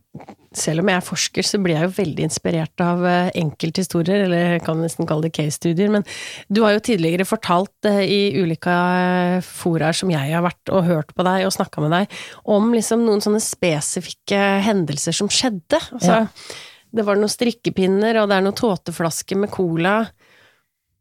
selv 0.58 0.82
om 0.82 0.90
jeg 0.90 1.00
er 1.00 1.06
forsker, 1.06 1.46
så 1.46 1.60
blir 1.62 1.76
jeg 1.76 1.88
jo 1.88 1.94
veldig 1.98 2.26
inspirert 2.26 2.82
av 2.84 3.02
uh, 3.04 3.30
enkelthistorier, 3.36 4.24
eller 4.26 4.54
jeg 4.54 4.64
kan 4.66 4.80
nesten 4.82 5.08
kalle 5.08 5.26
det 5.26 5.34
case-studier, 5.36 5.92
men 5.92 6.06
du 6.48 6.62
har 6.64 6.76
jo 6.76 6.84
tidligere 6.90 7.26
fortalt 7.28 7.88
uh, 7.90 8.00
i 8.02 8.34
ulike 8.40 8.74
uh, 8.74 9.38
foraer 9.44 9.96
som 9.96 10.12
jeg 10.12 10.34
har 10.34 10.44
vært 10.46 10.74
og 10.74 10.86
hørt 10.88 11.14
på 11.16 11.26
deg 11.26 11.46
og 11.48 11.54
snakka 11.56 11.84
med 11.84 11.94
deg, 11.98 12.20
om 12.56 12.70
liksom 12.74 13.04
noen 13.06 13.24
sånne 13.24 13.42
spesifikke 13.42 14.42
hendelser 14.64 15.16
som 15.16 15.30
skjedde. 15.32 15.80
Altså, 15.96 16.24
ja. 16.24 16.58
det 16.94 17.06
var 17.06 17.20
noen 17.20 17.32
strikkepinner, 17.32 18.22
og 18.22 18.30
det 18.30 18.38
er 18.38 18.46
noen 18.46 18.58
tåteflasker 18.58 19.42
med 19.44 19.52
cola. 19.54 19.98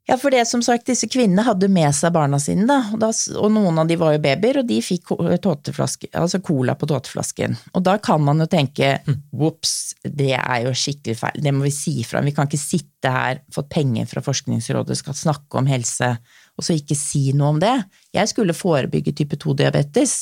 Ja, 0.05 0.17
for 0.19 0.35
det 0.35 0.43
som 0.49 0.59
sagt, 0.59 0.89
disse 0.89 1.07
kvinnene 1.07 1.45
hadde 1.47 1.69
med 1.71 1.95
seg 1.95 2.11
barna 2.11 2.35
sine, 2.41 2.65
da, 2.67 2.81
og, 2.91 2.99
da, 2.99 3.11
og 3.39 3.51
noen 3.55 3.77
av 3.79 3.87
de 3.87 3.95
var 4.01 4.11
jo 4.11 4.19
babyer, 4.25 4.59
og 4.59 4.67
de 4.67 4.81
fikk 4.83 5.13
altså 5.15 6.41
cola 6.43 6.75
på 6.75 6.89
tåteflasken. 6.91 7.55
Og 7.71 7.85
da 7.87 7.93
kan 8.03 8.19
man 8.25 8.43
jo 8.43 8.49
tenke 8.51 8.97
ops, 9.31 9.93
det 10.03 10.33
er 10.35 10.65
jo 10.65 10.75
skikkelig 10.75 11.15
feil, 11.21 11.39
det 11.45 11.55
må 11.55 11.63
vi 11.69 11.71
si 11.71 11.95
ifra 12.03 12.19
Vi 12.25 12.35
kan 12.35 12.51
ikke 12.51 12.59
sitte 12.59 13.15
her, 13.15 13.39
fått 13.55 13.71
penger 13.71 14.11
fra 14.11 14.25
Forskningsrådet, 14.25 14.99
skal 14.99 15.15
snakke 15.15 15.61
om 15.61 15.71
helse, 15.71 16.11
og 16.59 16.67
så 16.67 16.75
ikke 16.75 16.99
si 16.99 17.29
noe 17.31 17.55
om 17.55 17.63
det. 17.63 17.73
Jeg 18.11 18.27
skulle 18.29 18.57
forebygge 18.57 19.15
type 19.15 19.39
2-diabetes. 19.39 20.17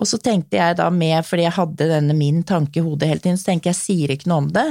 Og 0.00 0.06
så 0.06 0.20
tenkte 0.22 0.60
jeg 0.60 0.76
da 0.76 0.86
med, 0.92 1.24
fordi 1.26 1.48
jeg 1.48 1.56
hadde 1.56 1.88
denne 1.88 2.14
min 2.16 2.44
tanke 2.46 2.80
i 2.80 2.84
hodet 2.84 3.08
hele 3.08 3.24
tiden, 3.24 3.40
så 3.40 3.50
tenker 3.50 3.72
jeg 3.72 3.80
sier 3.80 4.12
ikke 4.12 4.28
noe 4.30 4.44
om 4.44 4.52
det. 4.52 4.68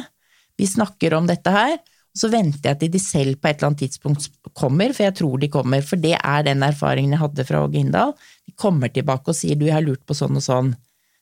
Vi 0.59 0.69
snakker 0.69 1.17
om 1.17 1.27
dette 1.29 1.53
her, 1.53 1.79
så 2.17 2.29
venter 2.31 2.71
jeg 2.71 2.79
til 2.81 2.91
de 2.93 3.01
selv 3.01 3.37
på 3.39 3.49
et 3.49 3.59
eller 3.59 3.69
annet 3.69 3.83
tidspunkt 3.85 4.29
kommer, 4.57 4.93
for 4.95 5.05
jeg 5.05 5.17
tror 5.19 5.41
de 5.41 5.49
kommer, 5.51 5.83
for 5.85 6.01
det 6.01 6.15
er 6.17 6.45
den 6.47 6.65
erfaringen 6.65 7.15
jeg 7.15 7.21
hadde 7.21 7.45
fra 7.47 7.63
Åge 7.65 7.79
Inndal. 7.79 8.15
De 8.47 8.55
kommer 8.57 8.91
tilbake 8.93 9.31
og 9.31 9.37
sier 9.37 9.59
du, 9.59 9.67
jeg 9.67 9.77
har 9.77 9.85
lurt 9.85 10.01
på 10.09 10.17
sånn 10.17 10.39
og 10.39 10.45
sånn, 10.45 10.73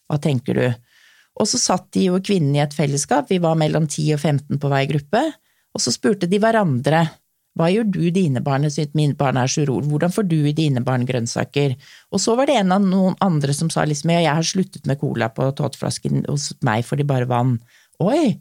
hva 0.08 0.20
tenker 0.24 0.58
du? 0.58 0.68
Og 1.38 1.50
så 1.50 1.60
satt 1.62 1.92
de 1.94 2.08
jo 2.08 2.22
kvinnene 2.24 2.62
i 2.62 2.66
et 2.66 2.74
fellesskap, 2.74 3.30
vi 3.30 3.42
var 3.44 3.60
mellom 3.60 3.86
10 3.86 4.16
og 4.16 4.24
15 4.24 4.62
på 4.64 4.72
hver 4.72 4.88
gruppe, 4.90 5.24
og 5.76 5.84
så 5.84 5.94
spurte 5.94 6.30
de 6.30 6.40
hverandre 6.42 7.06
hva 7.58 7.72
gjør 7.74 7.88
du 7.90 8.04
dine 8.14 8.42
barn, 8.46 8.68
jeg 8.68 8.76
synes 8.76 8.98
mine 8.98 9.18
barn 9.18 9.38
er 9.42 9.50
så 9.50 9.64
urolige, 9.66 9.90
hvordan 9.90 10.14
får 10.14 10.26
du 10.30 10.38
i 10.46 10.54
dine 10.54 10.84
barn 10.86 11.08
grønnsaker? 11.10 11.74
Og 12.14 12.22
så 12.22 12.36
var 12.38 12.50
det 12.50 12.58
en 12.60 12.76
av 12.76 12.84
noen 12.86 13.18
andre 13.24 13.56
som 13.58 13.72
sa 13.74 13.86
liksom 13.88 14.14
ja, 14.14 14.22
jeg 14.28 14.38
har 14.40 14.46
sluttet 14.46 14.86
med 14.90 15.00
cola 15.02 15.32
på 15.34 15.50
tåteflasken, 15.58 16.28
hos 16.30 16.52
meg 16.66 16.86
får 16.86 17.02
de 17.02 17.08
bare 17.10 17.30
vann. 17.30 17.56
Oi, 18.04 18.38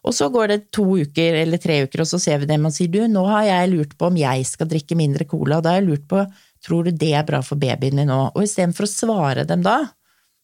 og 0.00 0.14
så 0.16 0.30
går 0.32 0.48
det 0.48 0.58
to 0.72 0.84
uker 1.02 1.36
eller 1.42 1.60
tre 1.60 1.82
uker, 1.84 2.02
og 2.02 2.08
så 2.08 2.20
ser 2.22 2.40
vi 2.40 2.48
dem 2.48 2.64
og 2.64 2.72
sier 2.72 2.92
du, 2.92 3.02
nå 3.10 3.24
har 3.28 3.44
jeg 3.48 3.72
lurt 3.74 3.96
på 4.00 4.08
om 4.08 4.16
jeg 4.16 4.46
skal 4.48 4.70
drikke 4.70 4.96
mindre 4.96 5.26
cola, 5.28 5.60
da 5.60 5.74
har 5.74 5.82
jeg 5.82 5.90
lurt 5.90 6.06
på 6.08 6.24
tror 6.64 6.84
du 6.86 6.92
det 6.92 7.12
er 7.16 7.26
bra 7.28 7.40
for 7.44 7.60
babyen 7.60 8.00
din 8.00 8.10
nå? 8.10 8.20
Og 8.34 8.44
istedenfor 8.44 8.86
å 8.86 8.92
svare 8.92 9.46
dem 9.48 9.64
da, 9.64 9.78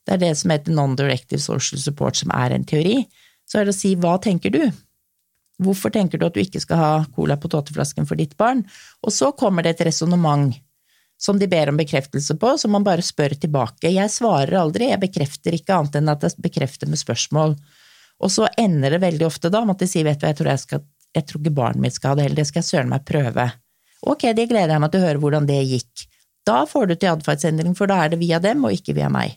det 0.06 0.16
er 0.16 0.22
det 0.22 0.34
som 0.40 0.52
heter 0.52 0.74
non-directive 0.76 1.42
social 1.42 1.80
support, 1.82 2.16
som 2.16 2.32
er 2.36 2.54
en 2.56 2.66
teori, 2.68 3.00
så 3.46 3.60
er 3.60 3.66
det 3.66 3.74
å 3.74 3.78
si 3.78 3.94
hva 4.00 4.16
tenker 4.22 4.54
du? 4.54 4.62
Hvorfor 5.62 5.92
tenker 5.92 6.20
du 6.20 6.26
at 6.28 6.36
du 6.36 6.42
ikke 6.42 6.60
skal 6.60 6.80
ha 6.80 6.92
cola 7.16 7.38
på 7.40 7.50
tåteflasken 7.52 8.08
for 8.08 8.20
ditt 8.20 8.36
barn? 8.38 8.62
Og 9.04 9.14
så 9.14 9.32
kommer 9.36 9.64
det 9.64 9.76
et 9.76 9.86
resonnement 9.88 10.52
som 11.20 11.38
de 11.40 11.48
ber 11.48 11.70
om 11.72 11.78
bekreftelse 11.80 12.36
på, 12.36 12.52
som 12.60 12.74
man 12.76 12.84
bare 12.84 13.04
spør 13.04 13.34
tilbake. 13.40 13.88
Jeg 13.88 14.12
svarer 14.12 14.58
aldri, 14.60 14.90
jeg 14.90 15.00
bekrefter 15.00 15.56
ikke 15.56 15.78
annet 15.78 15.96
enn 15.96 16.12
at 16.12 16.26
jeg 16.26 16.44
bekrefter 16.44 16.90
med 16.92 17.00
spørsmål. 17.00 17.56
Og 18.24 18.32
så 18.32 18.48
ender 18.58 18.96
det 18.96 19.02
veldig 19.04 19.26
ofte 19.26 19.50
da 19.52 19.62
med 19.64 19.76
at 19.76 19.84
de 19.84 19.90
sier 19.90 20.06
vet 20.06 20.20
du 20.20 20.26
jeg 20.28 20.38
tror, 20.38 20.52
jeg, 20.52 20.62
skal, 20.62 20.84
jeg 21.16 21.28
tror 21.28 21.42
ikke 21.42 21.56
barnet 21.58 21.84
mitt 21.84 21.96
skal 21.96 22.12
ha 22.12 22.18
det 22.18 22.28
heller, 22.28 22.40
det 22.40 22.48
skal 22.50 22.62
jeg 22.62 22.70
søren 22.70 22.92
meg 22.92 23.06
prøve. 23.08 23.48
Ok, 24.06 24.28
det 24.36 24.48
gleder 24.50 24.76
jeg 24.76 24.84
meg 24.84 24.92
til 24.92 25.02
å 25.02 25.08
høre 25.08 25.22
hvordan 25.22 25.48
det 25.48 25.58
gikk. 25.66 26.06
Da 26.46 26.60
får 26.68 26.88
du 26.90 26.94
til 26.94 27.10
atferdsendring, 27.10 27.74
for 27.76 27.90
da 27.90 28.04
er 28.04 28.14
det 28.14 28.20
via 28.22 28.38
dem 28.42 28.64
og 28.64 28.76
ikke 28.76 28.94
via 28.96 29.10
meg. 29.12 29.34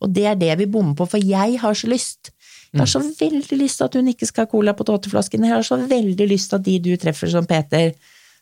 Og 0.00 0.12
det 0.16 0.26
er 0.28 0.38
det 0.38 0.52
vi 0.60 0.68
bommer 0.70 0.96
på, 0.96 1.06
for 1.08 1.22
jeg 1.22 1.58
har 1.60 1.76
så 1.76 1.88
lyst. 1.90 2.32
Jeg 2.70 2.84
har 2.84 2.88
så 2.88 3.00
veldig 3.02 3.56
lyst 3.58 3.80
til 3.80 3.88
at 3.88 3.96
hun 3.98 4.08
ikke 4.12 4.28
skal 4.28 4.46
ha 4.46 4.50
cola 4.50 4.74
på 4.78 4.86
tåteflasken, 4.86 5.44
jeg 5.44 5.56
har 5.56 5.66
så 5.66 5.80
veldig 5.90 6.26
lyst 6.30 6.52
til 6.52 6.60
at 6.60 6.66
de 6.68 6.76
du 6.84 6.92
treffer 7.02 7.32
som 7.32 7.48
Peter, 7.48 7.94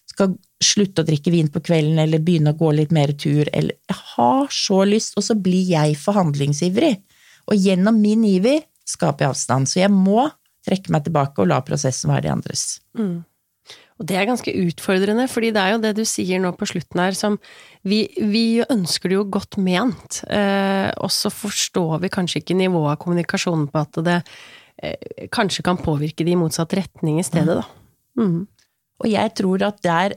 skal 0.09 0.35
slutte 0.65 1.05
å 1.05 1.07
drikke 1.07 1.33
vin 1.33 1.51
på 1.53 1.61
kvelden 1.65 2.01
eller 2.03 2.23
begynne 2.25 2.55
å 2.55 2.59
gå 2.59 2.73
litt 2.77 2.93
mer 2.97 3.13
tur, 3.21 3.49
eller 3.53 3.77
Jeg 3.89 3.99
har 4.15 4.49
så 4.53 4.83
lyst, 4.89 5.17
og 5.17 5.25
så 5.25 5.37
blir 5.37 5.69
jeg 5.69 5.99
forhandlingsivrig. 6.01 6.95
Og 7.49 7.57
gjennom 7.57 8.01
min 8.01 8.25
iver 8.29 8.63
skaper 8.89 9.31
avstand. 9.31 9.69
Så 9.71 9.83
jeg 9.83 9.93
må 9.93 10.29
trekke 10.67 10.93
meg 10.93 11.07
tilbake 11.07 11.43
og 11.43 11.51
la 11.51 11.61
prosessen 11.65 12.13
være 12.13 12.27
de 12.27 12.33
andres. 12.33 12.65
Mm. 12.99 13.19
Og 13.99 14.07
det 14.07 14.15
er 14.15 14.29
ganske 14.29 14.53
utfordrende, 14.63 15.27
fordi 15.31 15.51
det 15.55 15.63
er 15.63 15.73
jo 15.75 15.81
det 15.83 15.91
du 15.99 16.05
sier 16.07 16.39
nå 16.43 16.53
på 16.57 16.69
slutten 16.71 17.03
her 17.03 17.17
som 17.19 17.39
Vi, 17.87 18.05
vi 18.19 18.61
ønsker 18.63 19.11
det 19.11 19.19
jo 19.19 19.25
godt 19.33 19.59
ment, 19.63 20.21
eh, 20.29 20.91
og 20.99 21.11
så 21.15 21.31
forstår 21.33 22.03
vi 22.03 22.11
kanskje 22.13 22.43
ikke 22.43 22.57
nivået 22.59 22.95
av 22.95 23.01
kommunikasjonen 23.03 23.69
på 23.71 23.83
at 23.83 24.01
det 24.05 24.17
eh, 24.83 25.29
kanskje 25.35 25.65
kan 25.67 25.79
påvirke 25.81 26.27
det 26.27 26.35
i 26.35 26.39
motsatt 26.39 26.75
retning 26.79 27.21
i 27.23 27.27
stedet, 27.27 27.61
da. 27.61 27.67
Mm. 28.19 28.43
Og 28.99 29.07
jeg 29.09 29.35
tror 29.39 29.63
at 29.69 29.79
der, 29.87 30.17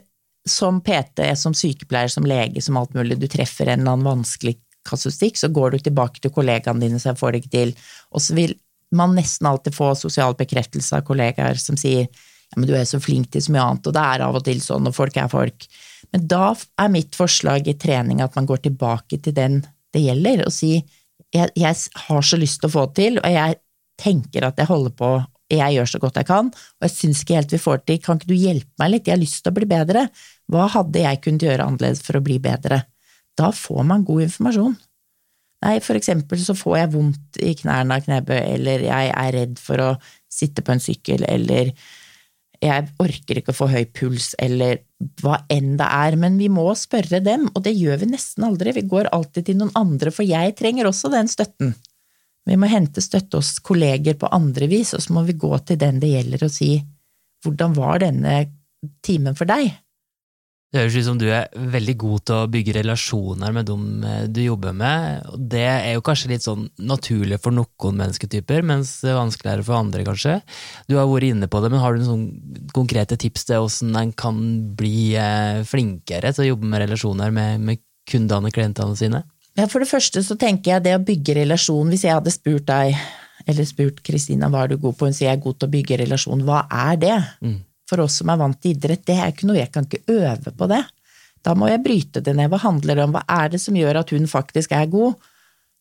som 0.50 0.82
PT, 0.82 1.22
som 1.38 1.54
sykepleier, 1.54 2.10
som 2.10 2.26
lege, 2.26 2.64
som 2.66 2.80
alt 2.82 2.96
mulig, 2.98 3.20
du 3.22 3.28
treffer 3.30 3.70
en 3.70 3.84
eller 3.84 3.94
annen 3.94 4.10
vanskelig 4.10 4.58
kasustikk, 4.88 5.38
så 5.40 5.52
går 5.54 5.76
du 5.76 5.86
tilbake 5.86 6.22
til 6.22 6.34
kollegaene 6.34 6.86
dine, 6.86 7.00
så 7.00 7.12
jeg 7.12 7.22
får 7.22 7.32
det 7.32 7.42
ikke 7.42 7.56
til. 7.56 7.74
Og 8.12 8.24
så 8.24 8.36
vil 8.38 8.56
man 8.96 9.16
nesten 9.16 9.48
alltid 9.48 9.76
få 9.76 9.94
sosial 9.96 10.36
bekreftelse 10.40 11.00
av 11.00 11.08
kollegaer 11.08 11.60
som 11.62 11.80
sier 11.80 12.08
ja, 12.52 12.60
men 12.60 12.68
du 12.68 12.74
er 12.76 12.84
så 12.88 13.00
flink 13.00 13.30
til 13.32 13.44
så 13.46 13.54
mye 13.56 13.64
annet, 13.64 13.88
og 13.88 13.96
det 13.96 14.02
er 14.04 14.24
av 14.26 14.36
og 14.36 14.44
til 14.44 14.60
sånn, 14.60 14.90
og 14.90 14.96
folk 14.96 15.16
er 15.16 15.30
folk. 15.32 15.68
Men 16.12 16.26
da 16.28 16.50
er 16.84 16.92
mitt 16.92 17.16
forslag 17.16 17.70
i 17.72 17.78
trening 17.80 18.20
at 18.24 18.36
man 18.36 18.50
går 18.50 18.66
tilbake 18.66 19.22
til 19.24 19.38
den 19.38 19.62
det 19.96 20.04
gjelder, 20.04 20.46
og 20.48 20.56
sier 20.56 20.84
jeg, 21.32 21.52
jeg 21.56 21.76
har 22.08 22.26
så 22.28 22.40
lyst 22.40 22.60
til 22.60 22.68
å 22.68 22.74
få 22.74 22.88
det 22.90 22.98
til, 23.00 23.22
og 23.22 23.32
jeg 23.32 23.56
tenker 24.02 24.48
at 24.48 24.60
jeg 24.60 24.68
holder 24.68 24.96
på, 25.00 25.12
jeg 25.52 25.76
gjør 25.76 25.90
så 25.94 26.00
godt 26.04 26.20
jeg 26.20 26.28
kan, 26.28 26.52
og 26.52 26.88
jeg 26.88 26.96
syns 26.96 27.24
ikke 27.24 27.38
helt 27.40 27.56
vi 27.56 27.62
får 27.62 27.80
det 27.80 27.88
til, 27.88 28.02
kan 28.04 28.20
ikke 28.20 28.32
du 28.32 28.38
hjelpe 28.38 28.84
meg 28.84 28.94
litt, 28.94 29.08
jeg 29.08 29.16
har 29.16 29.24
lyst 29.24 29.42
til 29.44 29.52
å 29.52 29.58
bli 29.58 29.68
bedre, 29.72 30.06
hva 30.52 30.68
hadde 30.76 31.04
jeg 31.06 31.22
kunnet 31.24 31.48
gjøre 31.48 31.68
annerledes 31.68 32.04
for 32.04 32.20
å 32.20 32.24
bli 32.26 32.40
bedre? 32.44 32.82
Da 33.40 33.52
får 33.56 33.84
man 33.88 34.06
god 34.08 34.26
informasjon. 34.28 34.76
Nei, 35.62 35.76
for 35.86 35.98
eksempel 35.98 36.42
så 36.42 36.56
får 36.58 36.78
jeg 36.80 36.92
vondt 36.96 37.42
i 37.46 37.54
knærne 37.60 37.98
av 37.98 38.06
knebøy, 38.06 38.40
eller 38.56 38.86
jeg 38.88 39.12
er 39.14 39.36
redd 39.36 39.60
for 39.62 39.84
å 39.84 39.90
sitte 40.32 40.64
på 40.66 40.74
en 40.74 40.82
sykkel, 40.82 41.26
eller 41.30 41.70
jeg 42.62 42.88
orker 43.02 43.40
ikke 43.40 43.54
å 43.54 43.58
få 43.58 43.68
høy 43.70 43.86
puls, 43.94 44.32
eller 44.42 44.82
hva 45.22 45.40
enn 45.54 45.76
det 45.78 45.86
er, 45.86 46.18
men 46.22 46.38
vi 46.42 46.50
må 46.54 46.66
spørre 46.78 47.22
dem, 47.26 47.48
og 47.54 47.64
det 47.66 47.76
gjør 47.78 48.02
vi 48.04 48.10
nesten 48.14 48.46
aldri, 48.46 48.74
vi 48.78 48.86
går 48.90 49.10
alltid 49.14 49.50
til 49.50 49.62
noen 49.62 49.74
andre, 49.78 50.14
for 50.14 50.26
jeg 50.26 50.58
trenger 50.58 50.90
også 50.90 51.14
den 51.14 51.30
støtten. 51.30 51.76
Vi 52.50 52.58
må 52.58 52.70
hente 52.70 53.02
støtte 53.06 53.38
hos 53.38 53.54
kolleger 53.62 54.18
på 54.18 54.30
andre 54.34 54.70
vis, 54.70 54.96
og 54.98 55.06
så 55.06 55.14
må 55.14 55.26
vi 55.28 55.38
gå 55.38 55.52
til 55.66 55.78
den 55.82 56.02
det 56.02 56.10
gjelder 56.16 56.48
og 56.48 56.54
si 56.54 56.74
hvordan 57.46 57.74
var 57.78 58.02
denne 58.02 58.36
timen 59.06 59.38
for 59.38 59.50
deg? 59.50 59.70
Det 60.72 60.80
høres 60.80 60.96
ut 60.96 61.04
som 61.04 61.18
du 61.20 61.26
er 61.28 61.50
veldig 61.52 61.94
god 62.00 62.22
til 62.30 62.38
å 62.38 62.50
bygge 62.52 62.78
relasjoner 62.78 63.52
med 63.52 63.68
dem 63.68 64.06
eh, 64.08 64.22
du 64.32 64.40
jobber 64.40 64.72
med. 64.72 65.26
Det 65.52 65.66
er 65.68 65.98
jo 65.98 66.04
kanskje 66.08 66.30
litt 66.32 66.46
sånn 66.46 66.70
naturlig 66.80 67.42
for 67.44 67.52
noen 67.52 67.98
mennesketyper, 68.00 68.64
mens 68.64 68.94
det 69.04 69.12
er 69.12 69.18
vanskeligere 69.18 69.66
for 69.68 69.76
andre, 69.82 70.06
kanskje. 70.08 70.38
Du 70.88 70.96
har 70.96 71.10
vært 71.12 71.28
inne 71.28 71.50
på 71.52 71.60
det, 71.60 71.74
men 71.74 71.82
har 71.84 71.92
du 71.92 72.00
noen 72.00 72.08
sånn 72.08 72.70
konkrete 72.72 73.18
tips 73.20 73.50
til 73.50 73.66
hvordan 73.66 73.98
en 74.00 74.14
kan 74.16 74.40
bli 74.80 75.10
eh, 75.20 75.60
flinkere 75.68 76.32
til 76.32 76.46
å 76.46 76.50
jobbe 76.54 76.70
med 76.72 76.86
relasjoner 76.86 77.34
med, 77.36 77.66
med 77.68 77.82
kundene 78.08 78.48
og 78.48 78.56
klientene 78.56 78.96
sine? 78.96 79.22
Ja, 79.60 79.66
For 79.68 79.84
det 79.84 79.90
første 79.92 80.24
så 80.24 80.38
tenker 80.40 80.78
jeg 80.78 80.86
det 80.86 80.94
å 80.96 81.04
bygge 81.04 81.36
relasjon, 81.42 81.92
hvis 81.92 82.06
jeg 82.08 82.16
hadde 82.16 82.32
spurt 82.32 82.70
deg, 82.70 82.96
eller 83.44 83.68
spurt 83.68 84.00
Kristina 84.08 84.48
hva 84.48 84.64
er 84.64 84.72
du 84.72 84.78
god 84.86 84.96
på, 84.96 85.12
hun 85.12 85.20
sier 85.20 85.34
jeg 85.34 85.42
er 85.42 85.44
god 85.44 85.60
til 85.60 85.68
å 85.68 85.76
bygge 85.76 86.00
relasjon, 86.06 86.46
hva 86.48 86.62
er 86.86 87.04
det? 87.04 87.18
Mm 87.44 87.60
for 87.92 88.06
oss 88.06 88.22
som 88.22 88.32
er 88.32 88.40
vant 88.40 88.58
til 88.62 88.76
idrett, 88.76 89.04
det 89.08 89.18
er 89.20 89.34
ikke 89.34 89.50
noe 89.50 89.60
jeg 89.60 89.72
kan 89.74 89.88
ikke 89.88 90.16
øve 90.16 90.56
på 90.56 90.70
det. 90.72 90.84
Da 91.46 91.56
må 91.58 91.68
jeg 91.72 91.84
bryte 91.84 92.22
det 92.24 92.36
ned. 92.38 92.52
Hva 92.54 92.62
handler 92.62 92.98
det 92.98 93.06
om? 93.08 93.18
Hva 93.18 93.26
er 93.42 93.52
det 93.52 93.62
som 93.64 93.78
gjør 93.78 94.02
at 94.04 94.14
hun 94.14 94.30
faktisk 94.30 94.74
er 94.78 94.88
god? 94.92 95.18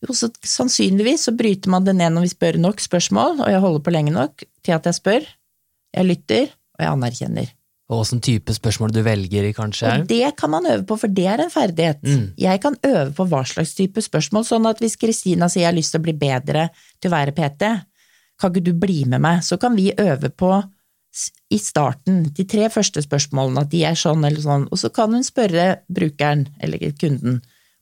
Jo, 0.01 0.17
så 0.17 0.31
sannsynligvis 0.33 1.29
så 1.29 1.35
bryter 1.37 1.73
man 1.73 1.85
det 1.85 1.95
ned 1.99 2.15
når 2.15 2.25
vi 2.25 2.33
spør 2.33 2.59
nok 2.63 2.81
spørsmål, 2.81 3.43
og 3.45 3.53
jeg 3.53 3.61
holder 3.61 3.85
på 3.85 3.93
lenge 3.93 4.15
nok 4.15 4.45
til 4.65 4.77
at 4.77 4.89
jeg 4.89 4.97
spør, 4.97 5.27
jeg 5.97 6.09
lytter, 6.09 6.55
og 6.79 6.87
jeg 6.87 6.95
anerkjenner. 6.95 7.51
Og 7.91 8.05
åssen 8.05 8.23
type 8.23 8.55
spørsmål 8.55 8.95
du 8.95 9.01
velger 9.03 9.49
i, 9.49 9.53
kanskje? 9.53 9.91
Og 9.91 10.09
det 10.09 10.31
kan 10.39 10.53
man 10.53 10.69
øve 10.71 10.85
på, 10.87 10.97
for 11.03 11.11
det 11.11 11.27
er 11.27 11.43
en 11.43 11.53
ferdighet. 11.53 11.99
Mm. 12.07 12.27
Jeg 12.39 12.63
kan 12.63 12.79
øve 12.87 13.11
på 13.17 13.27
hva 13.29 13.43
slags 13.51 13.75
type 13.77 14.01
spørsmål, 14.05 14.47
sånn 14.47 14.69
at 14.71 14.81
hvis 14.81 14.95
Kristina 15.01 15.51
sier 15.51 15.67
jeg 15.67 15.73
har 15.73 15.77
lyst 15.77 15.93
til 15.97 16.01
å 16.01 16.07
bli 16.07 16.15
bedre 16.17 16.69
til 17.03 17.11
å 17.11 17.17
være 17.17 17.35
PT, 17.37 17.73
kan 18.41 18.55
ikke 18.55 18.69
du 18.71 18.73
bli 18.79 19.03
med 19.11 19.21
meg? 19.21 19.43
Så 19.45 19.59
kan 19.61 19.75
vi 19.77 19.91
øve 19.91 20.31
på 20.31 20.55
i 21.51 21.59
starten, 21.59 22.23
de 22.37 22.45
tre 22.47 22.69
første 22.71 23.03
spørsmålene, 23.03 23.65
at 23.65 23.71
de 23.73 23.83
er 23.89 23.99
sånn 23.99 24.23
eller 24.25 24.43
sånn, 24.45 24.69
og 24.71 24.79
så 24.79 24.93
kan 24.95 25.11
hun 25.15 25.27
spørre 25.27 25.81
brukeren 25.91 26.47
eller 26.63 26.93
kunden 27.01 27.41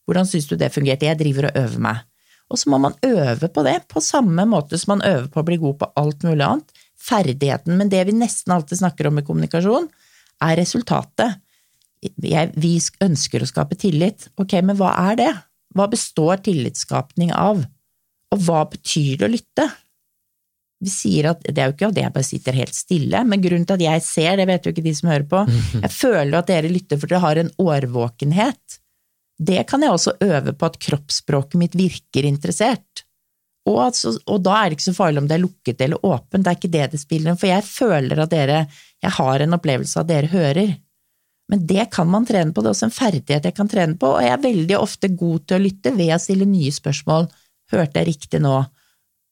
hvordan 0.09 0.25
syns 0.25 0.47
du 0.49 0.55
det 0.57 0.71
fungerte, 0.73 1.05
jeg 1.05 1.21
driver 1.21 1.51
og 1.51 1.59
øver 1.61 1.83
meg. 1.85 2.05
Og 2.49 2.57
så 2.57 2.71
må 2.73 2.79
man 2.81 2.95
øve 3.05 3.51
på 3.53 3.65
det, 3.67 3.83
på 3.93 4.01
samme 4.01 4.47
måte 4.49 4.79
som 4.81 4.95
man 4.95 5.05
øver 5.05 5.27
på 5.29 5.43
å 5.43 5.45
bli 5.45 5.59
god 5.61 5.77
på 5.83 5.89
alt 6.01 6.25
mulig 6.25 6.47
annet. 6.47 6.81
Ferdigheten, 7.09 7.77
men 7.77 7.91
det 7.93 8.07
vi 8.09 8.15
nesten 8.17 8.55
alltid 8.55 8.81
snakker 8.81 9.11
om 9.11 9.21
i 9.21 9.25
kommunikasjon, 9.27 9.91
er 10.49 10.57
resultatet. 10.57 11.43
Jeg, 12.01 12.55
vi 12.57 12.73
ønsker 13.05 13.45
å 13.45 13.51
skape 13.51 13.77
tillit. 13.77 14.31
Ok, 14.41 14.57
men 14.65 14.79
hva 14.81 14.95
er 15.11 15.21
det? 15.21 15.29
Hva 15.77 15.91
består 15.93 16.41
tillitsskapning 16.47 17.35
av? 17.37 17.61
Og 18.33 18.43
hva 18.47 18.65
betyr 18.71 19.21
det 19.21 19.29
å 19.29 19.33
lytte? 19.35 19.69
Vi 20.79 20.91
sier 20.93 21.31
at 21.33 21.43
Det 21.43 21.59
er 21.59 21.71
jo 21.71 21.75
ikke 21.75 21.89
at 21.91 21.99
jeg 21.99 22.15
bare 22.15 22.27
sitter 22.27 22.59
helt 22.59 22.77
stille, 22.77 23.23
men 23.27 23.43
grunnen 23.43 23.67
til 23.67 23.79
at 23.79 23.87
jeg 23.87 24.05
ser, 24.07 24.37
det 24.39 24.47
vet 24.51 24.67
jo 24.67 24.75
ikke 24.75 24.85
de 24.85 24.95
som 24.95 25.11
hører 25.11 25.27
på, 25.31 25.43
jeg 25.85 25.95
føler 25.95 26.39
at 26.39 26.51
dere 26.51 26.71
lytter 26.71 27.01
for 27.01 27.11
dere 27.11 27.25
har 27.25 27.41
en 27.43 27.51
årvåkenhet. 27.59 28.79
Det 29.39 29.63
kan 29.71 29.83
jeg 29.83 29.95
også 29.95 30.17
øve 30.25 30.55
på 30.55 30.67
at 30.67 30.81
kroppsspråket 30.83 31.61
mitt 31.61 31.77
virker 31.79 32.27
interessert. 32.27 33.05
Og, 33.69 33.79
altså, 33.85 34.15
og, 34.25 34.41
da 34.47 34.55
er 34.57 34.71
det 34.71 34.79
ikke 34.79 34.89
så 34.89 34.97
farlig 34.97 35.23
om 35.23 35.29
det 35.29 35.37
er 35.37 35.45
lukket 35.45 35.83
eller 35.85 36.05
åpent, 36.07 36.45
det 36.45 36.51
er 36.51 36.59
ikke 36.59 36.73
det 36.73 36.87
det 36.95 37.01
spiller 37.03 37.37
for 37.37 37.51
jeg 37.51 37.65
føler 37.67 38.23
at 38.23 38.31
dere 38.33 38.61
Jeg 39.03 39.15
har 39.15 39.43
en 39.45 39.55
opplevelse 39.55 39.99
av 39.99 40.07
at 40.07 40.09
dere 40.11 40.31
hører. 40.33 40.71
Men 41.53 41.61
det 41.71 41.85
kan 41.95 42.09
man 42.11 42.25
trene 42.27 42.51
på, 42.51 42.63
det 42.63 42.71
er 42.71 42.75
også 42.75 42.89
en 42.89 42.97
ferdighet 42.97 43.45
jeg 43.47 43.55
kan 43.55 43.69
trene 43.71 43.95
på, 43.95 44.09
og 44.17 44.25
jeg 44.25 44.33
er 44.35 44.43
veldig 44.43 44.79
ofte 44.79 45.09
god 45.15 45.45
til 45.47 45.57
å 45.57 45.63
lytte 45.63 45.93
ved 45.95 46.11
å 46.17 46.19
stille 46.19 46.49
nye 46.49 46.73
spørsmål. 46.75 47.29
Hørte 47.73 48.03
jeg 48.03 48.09
riktig 48.09 48.41
nå? 48.43 48.57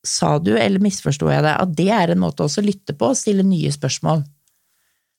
Sa 0.09 0.37
du, 0.39 0.55
eller 0.59 0.83
misforsto 0.83 1.29
jeg 1.31 1.45
det, 1.45 1.53
at 1.59 1.75
det 1.77 1.91
er 1.93 2.13
en 2.13 2.23
måte 2.23 2.47
også 2.47 2.63
å 2.63 2.67
lytte 2.67 2.97
på 2.97 3.11
og 3.13 3.19
stille 3.19 3.45
nye 3.47 3.73
spørsmål. 3.75 4.25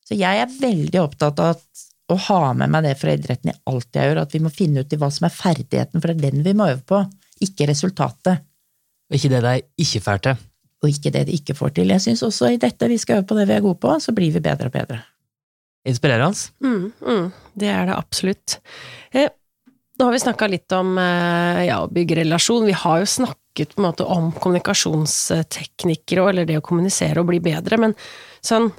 Så 0.07 0.15
jeg 0.15 0.41
er 0.41 0.57
veldig 0.61 1.01
opptatt 1.03 1.39
av 1.43 1.61
å 2.07 2.17
ha 2.29 2.41
med 2.55 2.71
meg 2.71 2.85
det 2.85 2.95
fra 2.99 3.13
idretten 3.15 3.51
i 3.51 3.57
alt 3.67 3.97
jeg 3.97 4.09
gjør, 4.09 4.21
at 4.23 4.35
vi 4.35 4.43
må 4.43 4.51
finne 4.53 4.83
ut 4.83 4.93
i 4.93 4.99
hva 4.99 5.09
som 5.11 5.27
er 5.27 5.35
ferdigheten, 5.35 5.99
for 5.99 6.11
det 6.11 6.15
er 6.17 6.31
den 6.31 6.45
vi 6.45 6.55
må 6.55 6.69
øve 6.71 6.83
på, 6.87 7.01
ikke 7.43 7.67
resultatet. 7.67 8.45
Og 9.07 9.17
ikke 9.17 9.31
det 9.33 9.41
de 9.43 9.83
ikke 9.83 10.03
får 10.03 10.23
til. 10.23 10.45
Og 10.83 10.89
ikke 10.91 11.11
det 11.15 11.25
de 11.27 11.35
ikke 11.35 11.55
får 11.57 11.73
til. 11.75 11.91
Jeg 11.91 12.03
syns 12.03 12.23
også 12.27 12.53
i 12.53 12.61
dette 12.61 12.89
vi 12.89 12.99
skal 13.01 13.19
øve 13.19 13.27
på 13.27 13.37
det 13.37 13.47
vi 13.49 13.57
er 13.57 13.65
gode 13.65 13.79
på, 13.83 13.97
så 14.03 14.13
blir 14.15 14.31
vi 14.35 14.43
bedre 14.43 14.71
og 14.71 14.75
bedre. 14.75 15.01
Inspirerende. 15.87 16.51
Mm, 16.63 16.87
mm, 16.99 17.27
det 17.59 17.69
er 17.71 17.87
det 17.87 17.95
absolutt. 17.95 18.57
Eh, 19.15 19.29
nå 19.97 20.07
har 20.07 20.13
vi 20.13 20.21
snakka 20.21 20.49
litt 20.51 20.73
om 20.75 20.97
eh, 21.01 21.67
ja, 21.69 21.79
å 21.83 21.91
bygge 21.91 22.19
relasjon. 22.21 22.67
Vi 22.67 22.75
har 22.75 23.01
jo 23.01 23.09
snakket 23.09 23.46
snakket 23.57 23.75
på 23.75 23.81
en 23.81 23.87
måte 23.87 24.05
om 24.05 24.31
kommunikasjonsteknikker 24.31 26.21
og 26.21 26.29
eller 26.29 26.45
det 26.45 26.57
å 26.57 26.61
kommunisere 26.61 27.21
og 27.21 27.27
bli 27.29 27.39
bedre, 27.39 27.77
men 27.77 27.95
sånn 28.41 28.71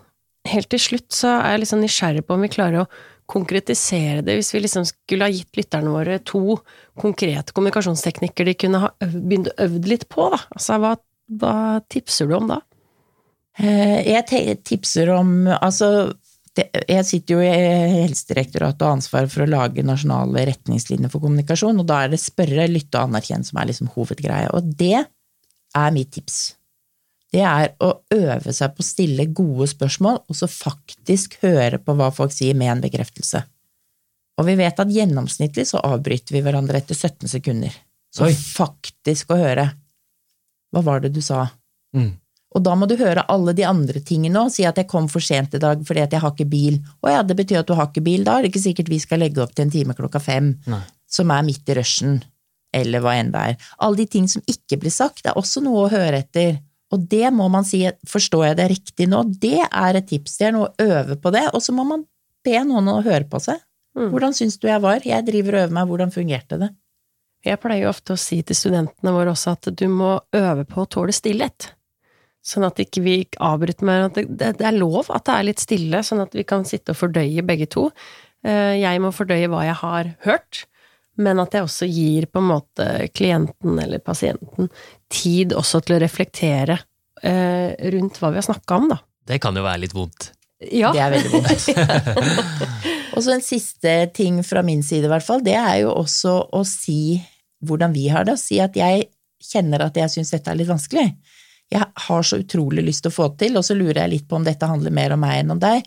helt 0.49 0.69
til 0.71 0.81
slutt 0.81 1.13
så 1.13 1.41
er 1.43 1.59
jeg 1.59 1.69
sånn 1.69 1.83
nysgjerrig 1.83 2.25
på 2.27 2.35
om 2.35 2.43
vi 2.43 2.49
klarer 2.49 2.85
å 2.85 2.91
konkretisere 3.29 4.23
det, 4.23 4.39
hvis 4.39 4.55
vi 4.55 4.63
liksom 4.63 4.87
skulle 4.87 5.27
ha 5.27 5.31
gitt 5.31 5.57
lytterne 5.57 5.91
våre 5.93 6.19
to 6.25 6.59
konkrete 6.97 7.53
kommunikasjonsteknikker 7.53 8.47
de 8.47 8.55
kunne 8.55 8.81
ha 8.81 8.91
begynt 9.01 9.51
å 9.51 9.65
øve 9.67 9.83
litt 9.85 10.09
på, 10.09 10.31
da. 10.33 10.39
Altså, 10.55 10.79
hva, 10.81 10.95
hva 11.29 11.81
tipser 11.91 12.29
du 12.29 12.37
om 12.39 12.49
da? 12.49 12.63
Eh, 13.59 14.07
jeg 14.07 14.57
tipser 14.65 15.11
om 15.11 15.49
Altså, 15.59 16.15
jeg 16.59 17.07
sitter 17.07 17.37
jo 17.37 17.45
i 17.45 18.03
Helsedirektoratet 18.03 18.83
og 18.83 18.89
har 18.89 18.97
ansvaret 18.99 19.33
for 19.33 19.45
å 19.45 19.51
lage 19.51 19.85
nasjonale 19.87 20.45
retningslinjer 20.49 21.13
for 21.13 21.23
kommunikasjon, 21.23 21.81
og 21.83 21.89
da 21.89 22.03
er 22.05 22.13
det 22.13 22.21
spørre, 22.23 22.69
lytte 22.71 22.99
og 22.99 23.13
anerkjenne 23.13 23.47
som 23.47 23.61
er 23.61 23.71
liksom 23.71 23.91
hovedgreia. 23.95 24.51
Og 24.57 24.73
det 24.79 25.03
er 25.03 25.95
mitt 25.95 26.11
tips. 26.17 26.39
Det 27.33 27.43
er 27.45 27.75
å 27.85 27.91
øve 28.15 28.55
seg 28.57 28.73
på 28.75 28.83
å 28.83 28.89
stille 28.89 29.29
gode 29.37 29.69
spørsmål, 29.69 30.23
og 30.25 30.37
så 30.37 30.49
faktisk 30.49 31.37
høre 31.45 31.81
på 31.83 31.97
hva 31.99 32.09
folk 32.15 32.33
sier 32.33 32.57
med 32.57 32.73
en 32.73 32.85
bekreftelse. 32.87 33.43
Og 34.39 34.47
vi 34.47 34.55
vet 34.61 34.81
at 34.81 34.95
gjennomsnittlig 34.95 35.67
så 35.69 35.83
avbryter 35.85 36.37
vi 36.37 36.43
hverandre 36.47 36.81
etter 36.81 36.97
17 36.97 37.29
sekunder. 37.29 37.75
Så 38.15 38.29
Oi. 38.29 38.33
faktisk 38.33 39.35
å 39.35 39.39
høre. 39.41 39.67
Hva 40.73 40.83
var 40.87 41.03
det 41.05 41.13
du 41.17 41.21
sa? 41.25 41.49
Mm. 41.97 42.15
Og 42.59 42.65
da 42.67 42.75
må 42.75 42.89
du 42.91 42.97
høre 42.99 43.23
alle 43.31 43.55
de 43.55 43.63
andre 43.67 44.01
tingene 44.03 44.41
òg, 44.41 44.51
si 44.51 44.65
at 44.67 44.81
jeg 44.81 44.89
kom 44.91 45.07
for 45.11 45.23
sent 45.23 45.55
i 45.55 45.61
dag 45.63 45.85
fordi 45.87 46.03
at 46.03 46.15
jeg 46.15 46.25
har 46.25 46.35
ikke 46.35 46.49
bil. 46.51 46.81
Å 47.07 47.13
ja, 47.13 47.21
det 47.23 47.37
betyr 47.39 47.61
at 47.61 47.69
du 47.69 47.77
har 47.79 47.87
ikke 47.87 48.03
bil, 48.09 48.25
da 48.27 48.35
er 48.35 48.45
det 48.45 48.51
ikke 48.51 48.65
sikkert 48.65 48.91
vi 48.91 48.99
skal 49.03 49.23
legge 49.23 49.45
opp 49.45 49.55
til 49.55 49.69
en 49.69 49.75
time 49.75 49.95
klokka 49.95 50.21
fem, 50.23 50.57
Nei. 50.67 50.81
som 51.07 51.31
er 51.31 51.47
midt 51.47 51.71
i 51.71 51.77
rushen, 51.79 52.19
eller 52.75 53.05
hva 53.05 53.15
enn 53.21 53.31
det 53.35 53.45
er. 53.53 53.69
Alle 53.87 54.03
de 54.03 54.09
ting 54.11 54.27
som 54.31 54.43
ikke 54.51 54.81
blir 54.83 54.95
sagt, 54.95 55.23
er 55.23 55.39
også 55.39 55.63
noe 55.63 55.87
å 55.87 55.93
høre 55.93 56.25
etter. 56.25 56.59
Og 56.91 57.07
det 57.07 57.31
må 57.37 57.47
man 57.53 57.67
si, 57.69 57.85
forstår 58.09 58.49
jeg 58.49 58.59
det 58.59 58.69
riktig 58.75 59.09
nå, 59.13 59.23
det 59.39 59.63
er 59.69 60.01
et 60.01 60.11
tips, 60.11 60.41
det 60.41 60.51
er 60.51 60.59
noe 60.59 60.73
å 60.73 60.91
øve 60.99 61.19
på 61.23 61.33
det, 61.37 61.47
og 61.53 61.63
så 61.63 61.77
må 61.77 61.87
man 61.87 62.03
be 62.47 62.59
noen 62.67 62.91
å 62.91 62.99
høre 63.05 63.29
på 63.31 63.39
seg. 63.45 63.63
Mm. 63.99 64.11
Hvordan 64.11 64.35
syns 64.35 64.59
du 64.59 64.67
jeg 64.71 64.83
var? 64.83 65.07
Jeg 65.07 65.27
driver 65.27 65.55
og 65.55 65.67
øver 65.67 65.79
meg, 65.79 65.91
hvordan 65.93 66.15
fungerte 66.15 66.59
det? 66.59 66.73
Jeg 67.47 67.61
pleier 67.63 67.87
ofte 67.87 68.17
å 68.17 68.21
si 68.21 68.41
til 68.43 68.57
studentene 68.59 69.15
våre 69.15 69.31
også 69.31 69.55
at 69.55 69.71
du 69.79 69.87
må 69.93 70.17
øve 70.35 70.65
på 70.67 70.83
å 70.83 70.91
tåle 70.91 71.15
stillhet. 71.15 71.71
Sånn 72.45 72.65
at 72.69 72.79
ikke 72.81 73.03
vi 73.05 73.19
ikke 73.25 73.43
avbryter. 73.45 74.07
At 74.07 74.17
det, 74.19 74.55
det, 74.61 74.65
er 74.65 74.77
lov 74.77 75.11
at 75.13 75.27
det 75.27 75.35
er 75.35 75.47
litt 75.51 75.63
stille, 75.63 76.03
sånn 76.07 76.23
at 76.25 76.35
vi 76.37 76.47
kan 76.49 76.65
sitte 76.69 76.95
og 76.95 77.01
fordøye 77.01 77.45
begge 77.47 77.69
to. 77.71 77.89
Eh, 78.47 78.79
jeg 78.81 79.03
må 79.03 79.13
fordøye 79.15 79.51
hva 79.51 79.65
jeg 79.67 79.79
har 79.83 80.13
hørt, 80.25 80.63
men 81.19 81.43
at 81.43 81.55
jeg 81.57 81.67
også 81.67 81.89
gir 81.91 82.29
på 82.31 82.41
en 82.41 82.51
måte 82.53 82.87
klienten 83.17 83.81
eller 83.83 84.03
pasienten 84.03 84.71
tid 85.13 85.55
også 85.57 85.83
til 85.85 85.97
å 85.97 86.03
reflektere 86.05 86.79
eh, 87.27 87.75
rundt 87.95 88.21
hva 88.21 88.33
vi 88.33 88.41
har 88.41 88.47
snakka 88.47 88.79
om, 88.79 88.91
da. 88.95 89.01
Det 89.29 89.41
kan 89.43 89.57
jo 89.59 89.67
være 89.67 89.83
litt 89.85 89.97
vondt. 89.97 90.31
Ja. 90.73 90.91
Det 90.95 91.03
er 91.03 91.13
veldig 91.13 91.33
vondt. 91.35 91.67
og 93.15 93.21
så 93.23 93.35
en 93.35 93.45
siste 93.45 93.99
ting 94.15 94.41
fra 94.47 94.63
min 94.67 94.83
side, 94.87 95.07
i 95.07 95.13
hvert 95.13 95.27
fall, 95.27 95.43
det 95.45 95.59
er 95.59 95.83
jo 95.85 95.93
også 95.99 96.39
å 96.55 96.63
si 96.67 97.19
hvordan 97.67 97.93
vi 97.95 98.07
har 98.13 98.27
det. 98.27 98.39
Å 98.39 98.41
Si 98.41 98.63
at 98.63 98.79
jeg 98.79 99.11
kjenner 99.43 99.85
at 99.85 99.99
jeg 99.99 100.11
syns 100.15 100.33
dette 100.35 100.51
er 100.51 100.59
litt 100.59 100.71
vanskelig 100.71 101.11
jeg 101.73 101.85
har 102.09 102.23
så 102.25 102.39
utrolig 102.41 102.85
lyst 102.87 103.05
til 103.05 103.13
å 103.13 103.17
få 103.17 103.31
til, 103.41 103.59
og 103.59 103.65
så 103.67 103.77
lurer 103.77 104.03
jeg 104.03 104.15
litt 104.15 104.29
på 104.29 104.39
om 104.39 104.47
dette 104.47 104.69
handler 104.69 104.95
mer 104.95 105.15
om 105.17 105.21
meg 105.21 105.43
enn 105.43 105.53
om 105.53 105.61
deg. 105.61 105.85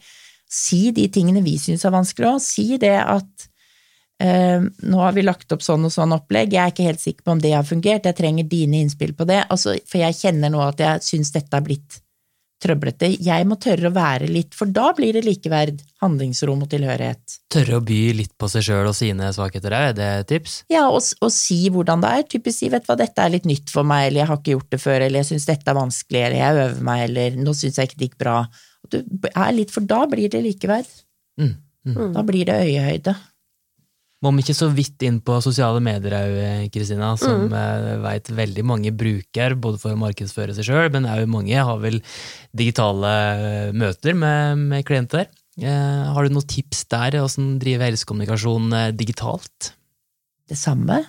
Si 0.51 0.91
de 0.93 1.07
tingene 1.13 1.41
vi 1.45 1.55
syns 1.61 1.85
er 1.87 1.95
vanskelig 1.95 2.27
òg. 2.33 2.43
Si 2.43 2.67
det 2.81 2.97
at 2.99 3.47
eh, 4.21 4.61
nå 4.61 5.01
har 5.01 5.15
vi 5.17 5.25
lagt 5.25 5.53
opp 5.55 5.65
sånn 5.65 5.87
og 5.87 5.93
sånn 5.93 6.13
opplegg, 6.17 6.53
jeg 6.53 6.61
er 6.61 6.75
ikke 6.75 6.89
helt 6.89 7.03
sikker 7.03 7.25
på 7.25 7.35
om 7.35 7.41
det 7.41 7.55
har 7.55 7.67
fungert, 7.67 8.05
jeg 8.05 8.19
trenger 8.19 8.49
dine 8.51 8.83
innspill 8.83 9.15
på 9.17 9.27
det, 9.29 9.41
altså, 9.49 9.75
for 9.89 10.03
jeg 10.03 10.19
kjenner 10.19 10.53
nå 10.53 10.61
at 10.67 10.83
jeg 10.83 11.05
syns 11.07 11.33
dette 11.33 11.57
har 11.57 11.65
blitt 11.65 12.01
trøblete. 12.61 13.09
Jeg 13.23 13.45
må 13.49 13.57
tørre 13.61 13.89
å 13.89 13.95
være 13.95 14.29
litt, 14.31 14.55
for 14.57 14.69
da 14.71 14.91
blir 14.97 15.17
det 15.17 15.23
likeverd, 15.25 15.81
handlingsrom 16.03 16.63
og 16.65 16.69
tilhørighet. 16.71 17.37
Tørre 17.51 17.79
å 17.79 17.85
by 17.85 17.99
litt 18.17 18.33
på 18.39 18.49
seg 18.51 18.65
sjøl 18.67 18.89
og 18.89 18.95
sine 18.97 19.31
svakheter, 19.35 19.75
er 19.75 19.95
det 19.97 20.09
et 20.21 20.29
tips? 20.31 20.59
Ja, 20.71 20.87
og, 20.89 21.01
og, 21.21 21.31
si 21.35 21.59
hvordan 21.73 22.03
det 22.03 22.13
er. 22.17 22.27
Typisk 22.35 22.61
si 22.61 22.71
vet 22.73 22.85
du 22.85 22.91
hva, 22.91 22.99
dette 23.01 23.25
er 23.25 23.33
litt 23.33 23.49
nytt 23.49 23.73
for 23.73 23.87
meg, 23.87 24.09
eller 24.09 24.23
jeg 24.23 24.31
har 24.31 24.41
ikke 24.41 24.55
gjort 24.55 24.75
det 24.75 24.81
før, 24.83 24.99
eller 24.99 25.23
jeg 25.23 25.31
syns 25.31 25.49
dette 25.49 25.73
er 25.73 25.79
vanskelig, 25.79 26.23
eller 26.27 26.39
jeg 26.41 26.61
øver 26.67 26.85
meg, 26.91 27.03
eller 27.09 27.41
nå 27.41 27.55
syns 27.57 27.81
jeg 27.81 27.91
ikke 27.91 27.99
det 28.01 28.09
gikk 28.11 28.21
bra. 28.21 28.37
Du 28.91 29.01
er 29.31 29.51
litt, 29.57 29.73
for 29.73 29.87
da 29.87 30.03
blir 30.11 30.31
det 30.31 30.43
likeverd. 30.45 30.95
Mm, 31.41 31.53
mm. 31.89 32.07
Da 32.15 32.25
blir 32.27 32.47
det 32.49 32.61
øyehøyde. 32.65 33.17
Må 34.21 34.29
vi 34.35 34.43
ikke 34.43 34.53
så 34.53 34.67
vidt 34.69 35.01
inn 35.07 35.17
på 35.25 35.39
sosiale 35.41 35.81
medier 35.81 36.13
òg, 36.13 36.35
Kristina, 36.73 37.15
som 37.17 37.47
mm. 37.47 37.55
Eh, 37.57 37.91
veit 38.03 38.29
veldig 38.37 38.65
mange 38.69 38.93
bruker, 38.93 39.55
både 39.57 39.81
for 39.81 39.95
å 39.95 40.01
markedsføre 40.01 40.53
seg 40.53 40.67
sjøl, 40.67 40.89
men 40.93 41.09
òg 41.09 41.25
mange 41.31 41.57
har 41.57 41.81
vel 41.81 41.97
digitale 42.53 43.13
møter 43.73 44.17
med, 44.17 44.61
med 44.71 44.85
klienter. 44.85 45.25
Eh, 45.59 46.03
har 46.13 46.25
du 46.25 46.33
noen 46.33 46.47
tips 46.47 46.85
der, 46.93 47.17
åssen 47.21 47.55
drive 47.61 47.89
helsekommunikasjon 47.89 48.71
eh, 48.77 48.89
digitalt? 48.95 49.73
Det 50.47 50.57
samme? 50.59 51.01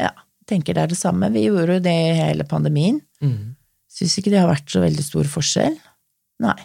Ja, 0.00 0.10
tenker 0.48 0.74
det 0.74 0.82
er 0.82 0.94
det 0.94 0.98
samme. 0.98 1.30
Vi 1.34 1.46
gjorde 1.46 1.78
jo 1.78 1.84
det 1.84 1.94
i 1.94 2.16
hele 2.18 2.46
pandemien. 2.48 3.00
Mm. 3.22 3.54
Syns 3.92 4.16
ikke 4.18 4.32
det 4.34 4.40
har 4.42 4.50
vært 4.50 4.72
så 4.72 4.82
veldig 4.82 5.04
stor 5.06 5.30
forskjell. 5.30 5.76
Nei. 6.42 6.58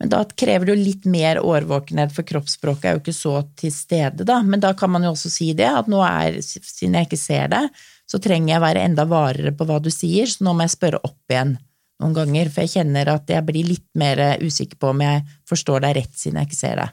Men 0.00 0.10
da 0.12 0.20
krever 0.28 0.68
det 0.68 0.74
jo 0.74 0.84
litt 0.84 1.06
mer 1.08 1.38
årvåkenhet, 1.40 2.12
for 2.12 2.26
kroppsspråket 2.28 2.88
er 2.88 2.96
jo 2.96 3.02
ikke 3.02 3.16
så 3.16 3.36
til 3.56 3.72
stede, 3.72 4.26
da. 4.28 4.42
Men 4.44 4.60
da 4.60 4.74
kan 4.76 4.92
man 4.92 5.06
jo 5.06 5.14
også 5.14 5.30
si 5.32 5.52
det, 5.56 5.68
at 5.70 5.88
nå 5.88 6.02
er, 6.04 6.36
siden 6.44 6.98
jeg 6.98 7.08
ikke 7.08 7.20
ser 7.20 7.48
det, 7.54 7.62
så 8.06 8.20
trenger 8.22 8.54
jeg 8.54 8.64
være 8.66 8.84
enda 8.86 9.06
varere 9.08 9.54
på 9.56 9.66
hva 9.66 9.80
du 9.82 9.88
sier, 9.90 10.28
så 10.28 10.44
nå 10.44 10.52
må 10.54 10.66
jeg 10.66 10.76
spørre 10.76 11.00
opp 11.00 11.32
igjen 11.32 11.56
noen 12.02 12.12
ganger, 12.16 12.50
for 12.52 12.66
jeg 12.66 12.74
kjenner 12.76 13.08
at 13.08 13.30
jeg 13.32 13.44
blir 13.48 13.64
litt 13.64 13.88
mer 13.96 14.20
usikker 14.44 14.76
på 14.76 14.92
om 14.92 15.00
jeg 15.00 15.22
forstår 15.48 15.86
deg 15.86 15.96
rett 15.96 16.18
siden 16.20 16.42
jeg 16.42 16.50
ikke 16.50 16.58
ser 16.58 16.82
det. 16.82 16.90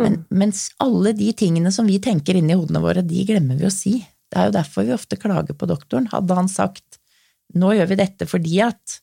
Men, 0.00 0.16
mens 0.32 0.64
alle 0.82 1.12
de 1.14 1.28
tingene 1.36 1.70
som 1.74 1.86
vi 1.86 2.00
tenker 2.02 2.38
inni 2.40 2.56
hodene 2.56 2.82
våre, 2.82 3.04
de 3.06 3.22
glemmer 3.28 3.58
vi 3.60 3.68
å 3.68 3.74
si. 3.74 3.98
Det 4.30 4.38
er 4.38 4.48
jo 4.48 4.56
derfor 4.56 4.86
vi 4.88 4.96
ofte 4.96 5.18
klager 5.20 5.54
på 5.58 5.68
doktoren. 5.68 6.08
Hadde 6.10 6.38
han 6.38 6.50
sagt 6.50 6.98
nå 7.58 7.72
gjør 7.74 7.88
vi 7.90 7.98
dette 7.98 8.26
fordi 8.30 8.60
at 8.62 9.00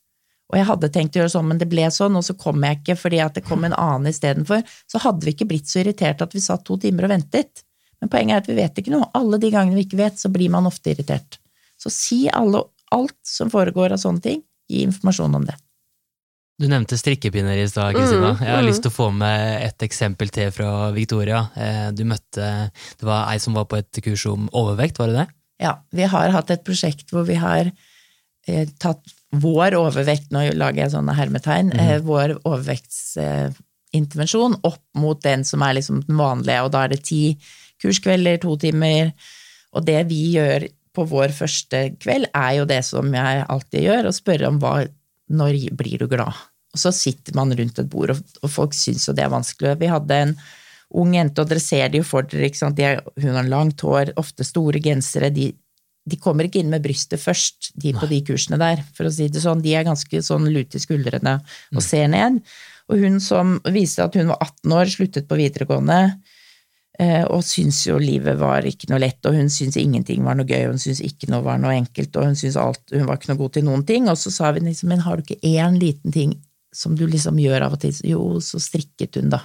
og 0.47 0.55
jeg 0.55 0.67
hadde 0.69 0.89
tenkt 0.95 1.17
å 1.17 1.21
gjøre 1.21 1.33
sånn, 1.33 1.47
men 1.49 1.59
det 1.59 1.67
ble 1.67 1.89
sånn, 1.91 2.15
og 2.15 2.23
så 2.23 2.35
kom 2.39 2.63
jeg 2.63 2.79
ikke 2.79 2.95
fordi 2.95 3.19
at 3.19 3.35
det 3.35 3.43
kom 3.47 3.65
en 3.67 3.75
annen 3.75 4.07
istedenfor, 4.13 4.63
så 4.87 5.01
hadde 5.03 5.27
vi 5.27 5.33
ikke 5.35 5.49
blitt 5.49 5.67
så 5.67 5.81
irritert 5.81 6.23
at 6.23 6.35
vi 6.35 6.43
satt 6.43 6.63
to 6.67 6.77
timer 6.79 7.09
og 7.09 7.13
ventet. 7.17 7.65
Men 7.99 8.11
poenget 8.13 8.35
er 8.35 8.43
at 8.45 8.49
vi 8.51 8.55
vet 8.55 8.79
ikke 8.79 8.93
noe. 8.93 9.09
Alle 9.17 9.39
de 9.41 9.51
gangene 9.51 9.75
vi 9.75 9.83
ikke 9.87 9.99
vet, 9.99 10.19
så 10.21 10.31
blir 10.31 10.51
man 10.53 10.69
ofte 10.69 10.93
irritert. 10.93 11.39
Så 11.81 11.91
si 11.91 12.25
alle, 12.31 12.63
alt 12.95 13.17
som 13.27 13.51
foregår 13.51 13.95
av 13.95 14.01
sånne 14.01 14.23
ting, 14.23 14.43
gi 14.71 14.85
informasjon 14.87 15.35
om 15.35 15.47
det. 15.49 15.57
Du 16.57 16.65
nevnte 16.65 16.97
strikkepinner 16.97 17.59
i 17.61 17.67
stad, 17.69 17.93
Kristina. 17.93 18.31
Jeg 18.41 18.55
har 18.55 18.63
lyst 18.65 18.81
til 18.85 18.89
å 18.89 18.95
få 18.95 19.11
med 19.13 19.65
et 19.67 19.83
eksempel 19.85 20.31
til 20.33 20.49
fra 20.55 20.89
Victoria. 20.95 21.43
Eh, 21.53 21.91
Du 21.93 22.01
møtte 22.09 22.71
Det 22.73 23.05
var 23.05 23.27
ei 23.29 23.37
som 23.37 23.53
var 23.53 23.67
på 23.69 23.77
et 23.77 23.99
kurs 24.01 24.25
om 24.25 24.47
overvekt, 24.53 24.97
var 24.97 25.11
det 25.11 25.19
det? 25.19 25.27
Ja, 25.61 25.75
vi 25.91 26.07
har 26.09 26.33
hatt 26.33 26.49
et 26.53 26.65
prosjekt 26.65 27.11
hvor 27.13 27.27
vi 27.27 27.37
har 27.37 27.69
eh, 28.47 28.65
tatt 28.79 29.05
vår 29.35 29.75
overvekt, 29.75 30.29
nå 30.31 30.45
lager 30.55 30.85
jeg 30.85 30.93
sånne 30.93 31.11
hermetegn, 31.17 31.71
eh, 31.75 31.99
vår 32.05 32.37
overvektsintervensjon 32.47 34.55
opp 34.67 34.83
mot 34.95 35.23
den 35.23 35.43
som 35.47 35.61
er 35.65 35.73
liksom 35.75 36.03
den 36.07 36.17
vanlige, 36.19 36.63
og 36.63 36.71
da 36.71 36.83
er 36.85 36.89
det 36.93 37.07
ti 37.09 37.23
kurskvelder, 37.83 38.35
to 38.41 38.57
timer, 38.57 39.11
og 39.75 39.85
det 39.85 40.07
vi 40.09 40.33
gjør 40.37 40.61
på 40.95 41.01
vår 41.11 41.29
første 41.35 41.79
kveld, 42.01 42.25
er 42.33 42.51
jo 42.57 42.65
det 42.69 42.83
som 42.87 43.13
jeg 43.13 43.45
alltid 43.47 43.81
gjør, 43.85 44.03
å 44.07 44.15
spørre 44.15 44.47
om 44.49 44.59
hva, 44.63 44.73
når 45.27 45.53
blir 45.77 45.97
du 46.01 46.07
glad? 46.09 46.33
Og 46.73 46.79
så 46.81 46.91
sitter 46.95 47.33
man 47.37 47.57
rundt 47.57 47.79
et 47.81 47.91
bord, 47.91 48.09
og, 48.13 48.19
og 48.41 48.49
folk 48.51 48.73
syns 48.77 49.07
jo 49.07 49.13
det 49.17 49.25
er 49.25 49.33
vanskelig. 49.33 49.79
Vi 49.81 49.87
hadde 49.91 50.15
en 50.23 50.33
ung 50.97 51.15
jente, 51.15 51.41
og 51.43 51.49
dere 51.51 51.61
ser 51.61 51.87
det 51.91 51.97
jo 52.01 52.05
for 52.07 52.21
dere, 52.31 52.49
er, 52.79 52.93
hun 53.19 53.35
har 53.35 53.51
langt 53.51 53.79
hår, 53.83 54.05
ofte 54.19 54.43
store 54.47 54.79
gensere, 54.83 55.29
de, 55.33 55.45
de 56.07 56.19
kommer 56.21 56.47
ikke 56.47 56.61
inn 56.61 56.71
med 56.71 56.83
brystet 56.85 57.19
først, 57.19 57.73
de 57.75 57.91
på 57.97 58.07
de 58.09 58.21
kursene 58.27 58.59
der, 58.61 58.81
for 58.95 59.09
å 59.09 59.11
si 59.13 59.27
det 59.31 59.43
sånn. 59.43 59.63
De 59.63 59.73
er 59.75 59.87
ganske 59.87 60.21
sånn 60.23 60.47
lute 60.53 60.79
i 60.79 60.83
skuldrene 60.83 61.37
og 61.75 61.83
ser 61.83 62.07
ned. 62.13 62.39
Og 62.87 63.03
hun 63.03 63.19
som 63.23 63.57
viste 63.75 64.05
at 64.05 64.15
hun 64.15 64.31
var 64.31 64.39
18 64.45 64.75
år, 64.77 64.91
sluttet 64.93 65.27
på 65.27 65.39
videregående, 65.39 65.99
eh, 66.99 67.25
og 67.25 67.43
syntes 67.43 67.81
jo 67.89 67.97
livet 67.99 68.39
var 68.39 68.65
ikke 68.67 68.87
noe 68.93 69.01
lett, 69.03 69.19
og 69.27 69.35
hun 69.35 69.51
syntes 69.51 69.79
ingenting 69.81 70.23
var 70.23 70.39
noe 70.39 70.47
gøy, 70.47 70.69
og 70.69 70.77
hun 70.77 70.83
syntes 70.85 71.03
ikke 71.03 71.29
noe 71.33 71.43
var 71.45 71.59
noe 71.59 71.75
enkelt, 71.75 72.15
og 72.15 72.29
hun 72.29 72.39
syntes 72.39 72.59
alt, 72.61 72.83
hun 72.95 73.07
var 73.09 73.19
ikke 73.19 73.33
noe 73.33 73.41
god 73.41 73.57
til 73.57 73.67
noen 73.67 73.83
ting. 73.89 74.07
Og 74.07 74.19
så 74.21 74.31
sa 74.33 74.53
vi 74.55 74.63
liksom, 74.63 74.93
men 74.93 75.03
har 75.03 75.19
du 75.19 75.27
ikke 75.27 75.43
én 75.59 75.75
liten 75.81 76.15
ting 76.15 76.37
som 76.75 76.95
du 76.95 77.03
liksom 77.09 77.39
gjør 77.41 77.67
av 77.67 77.75
og 77.75 77.83
til? 77.83 77.99
Jo, 78.07 78.23
så 78.43 78.61
strikket 78.63 79.19
hun, 79.19 79.33
da. 79.35 79.43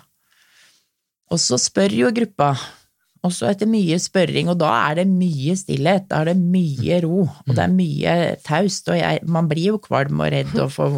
Og 1.32 1.40
så 1.40 1.58
spør 1.58 1.94
jo 1.96 2.12
gruppa, 2.14 2.52
og 3.22 3.30
så 3.30 3.52
etter 3.52 3.70
mye 3.70 3.98
spørring, 4.02 4.50
og 4.50 4.58
da 4.58 4.72
er 4.90 5.02
det 5.02 5.06
mye 5.10 5.54
stillhet, 5.58 6.08
da 6.10 6.22
er 6.22 6.32
det 6.32 6.40
mye 6.42 6.98
ro, 7.04 7.22
og 7.22 7.52
det 7.52 7.62
er 7.62 7.74
mye 7.74 8.14
taust, 8.42 8.90
og 8.90 8.98
jeg, 8.98 9.22
man 9.30 9.50
blir 9.50 9.76
jo 9.76 9.82
kvalm 9.82 10.24
og 10.24 10.32
redd 10.34 10.56
og 10.58 10.72
får 10.74 10.96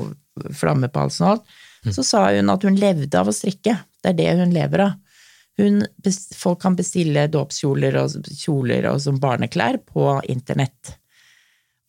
flamme 0.56 0.88
på 0.88 1.04
halsen 1.04 1.26
og 1.26 1.34
alt. 1.34 1.54
Så 1.92 2.04
sa 2.06 2.22
hun 2.32 2.48
at 2.48 2.64
hun 2.64 2.80
levde 2.80 3.20
av 3.20 3.28
å 3.28 3.34
strikke, 3.36 3.76
det 4.00 4.14
er 4.14 4.20
det 4.22 4.30
hun 4.40 4.54
lever 4.56 4.86
av. 4.86 5.00
Hun, 5.60 5.84
folk 6.34 6.62
kan 6.64 6.74
bestille 6.74 7.28
dåpskjoler 7.30 8.00
og 8.00 8.16
kjoler 8.32 8.88
og 8.90 9.02
som 9.04 9.20
barneklær 9.22 9.78
på 9.86 10.08
internett. 10.32 10.96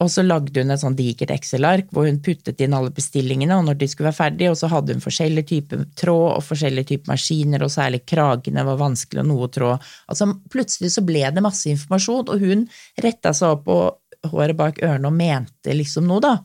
Og 0.03 0.09
så 0.11 0.25
lagde 0.25 0.59
hun 0.59 0.73
et 0.73 0.81
sånn 0.81 0.97
digert 0.97 1.31
Excel-ark 1.31 1.87
hvor 1.95 2.03
hun 2.09 2.17
puttet 2.23 2.59
inn 2.65 2.73
alle 2.75 2.91
bestillingene, 2.95 3.55
og 3.55 3.69
når 3.69 3.77
de 3.79 3.87
skulle 3.87 4.09
være 4.09 4.17
ferdige, 4.17 4.51
og 4.51 4.57
så 4.59 4.67
hadde 4.73 4.97
hun 4.97 5.03
forskjellige 5.03 5.47
typer 5.53 5.85
tråd 5.95 6.25
og 6.33 6.43
forskjellige 6.43 6.89
typer 6.89 7.13
maskiner, 7.13 7.63
og 7.63 7.71
særlig 7.71 8.01
kragene 8.03 8.65
var 8.67 8.81
vanskelig 8.81 9.23
og 9.23 9.29
noe 9.29 9.47
tråd. 9.55 9.87
Altså 10.11 10.27
plutselig 10.51 10.91
så 10.97 11.05
ble 11.07 11.23
det 11.31 11.45
masse 11.45 11.71
informasjon, 11.71 12.27
og 12.27 12.43
hun 12.43 12.67
retta 13.05 13.31
seg 13.35 13.55
opp 13.55 13.71
og 13.71 14.29
håret 14.33 14.59
bak 14.59 14.83
ørene 14.83 15.07
og 15.07 15.15
mente 15.15 15.75
liksom 15.79 16.09
noe, 16.11 16.23
da. 16.23 16.35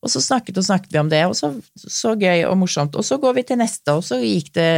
Og 0.00 0.08
så 0.08 0.22
snakket 0.24 0.56
og 0.56 0.64
snakket 0.64 0.94
vi 0.94 1.00
om 1.02 1.10
det, 1.12 1.24
og 1.28 1.36
så, 1.36 1.52
så 1.76 2.14
gøy 2.16 2.46
og 2.48 2.56
morsomt. 2.62 2.96
Og 2.96 3.04
så 3.04 3.18
går 3.20 3.36
vi 3.36 3.44
til 3.50 3.60
neste, 3.60 3.92
og 3.92 4.06
så 4.06 4.16
gikk 4.22 4.54
det 4.56 4.70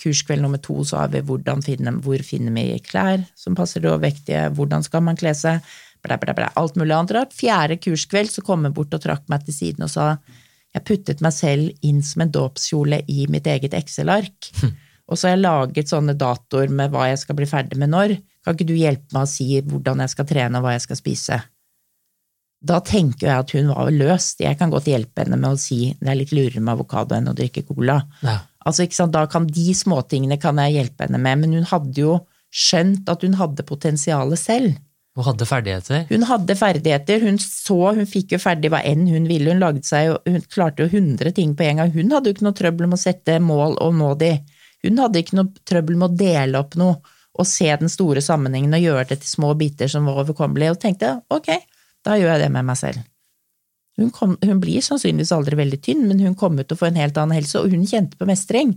kurskveld 0.00 0.40
nummer 0.44 0.60
to, 0.62 0.78
så 0.88 1.02
har 1.02 1.12
vi 1.12 1.20
hvordan 1.24 1.60
finne, 1.64 1.92
hvor 2.04 2.22
finner 2.24 2.54
vi 2.56 2.80
klær 2.84 3.24
som 3.36 3.56
passer 3.56 3.84
det 3.84 3.92
overvektige, 3.92 4.48
hvordan 4.56 4.84
skal 4.84 5.04
man 5.04 5.20
kle 5.20 5.32
seg, 5.36 5.60
bla, 6.06 6.18
bla, 6.22 6.34
bla, 6.36 6.50
alt 6.58 6.78
mulig 6.78 6.94
annet 6.96 7.14
rart. 7.16 7.36
Fjerde 7.36 7.78
kurskveld 7.82 8.32
så 8.32 8.44
kom 8.46 8.66
jeg 8.66 8.76
bort 8.76 8.94
og 8.96 9.02
trakk 9.02 9.26
meg 9.32 9.46
til 9.46 9.56
siden 9.56 9.86
og 9.86 9.92
sa 9.92 10.14
jeg 10.76 10.84
puttet 10.84 11.22
meg 11.24 11.32
selv 11.32 11.86
inn 11.88 12.02
som 12.04 12.24
en 12.24 12.32
dåpskjole 12.32 13.00
i 13.08 13.24
mitt 13.32 13.46
eget 13.48 13.76
Excel-ark. 13.76 14.50
Og 15.06 15.14
så 15.14 15.28
har 15.28 15.36
jeg 15.36 15.44
laget 15.44 15.90
sånne 15.92 16.16
datoer 16.18 16.72
med 16.74 16.90
hva 16.90 17.04
jeg 17.06 17.20
skal 17.22 17.36
bli 17.38 17.46
ferdig 17.46 17.78
med 17.78 17.92
når. 17.92 18.16
Kan 18.42 18.56
ikke 18.56 18.66
du 18.66 18.74
hjelpe 18.74 19.14
meg 19.14 19.26
å 19.26 19.30
si 19.30 19.60
hvordan 19.62 20.02
jeg 20.02 20.12
skal 20.12 20.26
trene 20.26 20.58
og 20.58 20.66
hva 20.66 20.72
jeg 20.74 20.82
skal 20.82 20.98
spise? 20.98 21.38
Da 22.66 22.80
tenker 22.82 23.28
jeg 23.28 23.44
at 23.44 23.52
hun 23.54 23.70
var 23.70 23.92
løst. 23.94 24.42
Jeg 24.42 24.58
kan 24.58 24.72
godt 24.72 24.88
hjelpe 24.90 25.22
henne 25.22 25.38
med 25.38 25.54
å 25.54 25.60
si 25.60 25.92
det 26.00 26.10
er 26.10 26.18
litt 26.18 26.34
lurere 26.34 26.62
med 26.62 26.74
avokado 26.74 27.14
enn 27.14 27.30
å 27.30 27.36
drikke 27.38 27.62
cola. 27.68 28.00
Ja. 28.26 28.40
Altså, 28.66 28.82
ikke 28.82 28.98
sant, 28.98 29.14
Da 29.14 29.26
kan 29.30 29.46
de 29.46 29.66
småtingene 29.78 30.40
kan 30.42 30.58
jeg 30.58 30.74
hjelpe 30.74 31.06
henne 31.06 31.20
med, 31.22 31.44
men 31.44 31.54
hun 31.54 31.68
hadde 31.70 32.02
jo 32.02 32.16
skjønt 32.50 33.06
at 33.12 33.22
hun 33.22 33.36
hadde 33.38 33.66
potensialet 33.66 34.40
selv. 34.40 34.74
Og 35.16 35.24
hadde 35.24 35.46
ferdigheter. 35.48 36.04
Hun 36.10 36.26
hadde 36.28 36.54
ferdigheter, 36.58 37.22
hun 37.24 37.38
så, 37.40 37.78
hun 37.96 38.08
fikk 38.08 38.34
jo 38.36 38.40
ferdig 38.42 38.68
hva 38.72 38.82
enn 38.84 39.06
hun 39.08 39.24
ville, 39.30 39.48
hun 39.54 39.62
lagde 39.62 39.86
seg 39.88 40.12
hun 40.28 40.42
klarte 40.52 40.84
jo 40.84 40.92
hundre 40.92 41.32
ting 41.32 41.54
på 41.56 41.64
en 41.64 41.80
gang. 41.80 41.92
Hun 41.94 42.12
hadde 42.12 42.28
jo 42.28 42.36
ikke 42.36 42.44
noe 42.44 42.58
trøbbel 42.58 42.90
med 42.90 42.98
å 42.98 43.00
sette 43.00 43.38
mål 43.40 43.78
og 43.80 43.96
nå 43.96 44.12
de. 44.20 44.34
Hun 44.84 45.00
hadde 45.00 45.22
ikke 45.22 45.38
noe 45.38 45.64
trøbbel 45.64 45.96
med 45.96 46.10
å 46.10 46.18
dele 46.20 46.60
opp 46.60 46.76
noe 46.76 47.00
og 47.36 47.48
se 47.48 47.68
den 47.80 47.90
store 47.92 48.22
sammenhengen 48.24 48.76
og 48.76 48.84
gjøre 48.84 49.08
det 49.10 49.20
til 49.22 49.32
små 49.32 49.52
biter 49.60 49.90
som 49.92 50.08
var 50.08 50.22
overkommelige, 50.22 50.72
og 50.72 50.80
tenkte 50.80 51.18
ok, 51.32 51.50
da 52.06 52.16
gjør 52.16 52.32
jeg 52.32 52.44
det 52.44 52.52
med 52.54 52.68
meg 52.68 52.78
selv. 52.80 53.02
Hun, 53.96 54.12
kom, 54.12 54.36
hun 54.44 54.60
blir 54.60 54.84
sannsynligvis 54.84 55.32
aldri 55.32 55.56
veldig 55.56 55.80
tynn, 55.84 56.04
men 56.08 56.20
hun 56.20 56.36
kom 56.36 56.56
ut 56.60 56.72
og 56.72 56.80
få 56.80 56.90
en 56.90 57.00
helt 57.00 57.16
annen 57.20 57.36
helse, 57.36 57.60
og 57.60 57.72
hun 57.72 57.84
kjente 57.88 58.16
på 58.20 58.28
mestring. 58.28 58.76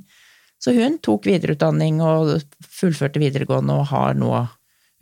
Så 0.59 0.73
hun 0.75 0.97
tok 1.03 1.27
videreutdanning 1.27 2.01
og 2.03 2.39
fullførte 2.67 3.21
videregående 3.21 3.77
og 3.79 3.91
har 3.93 4.15
nå 4.19 4.31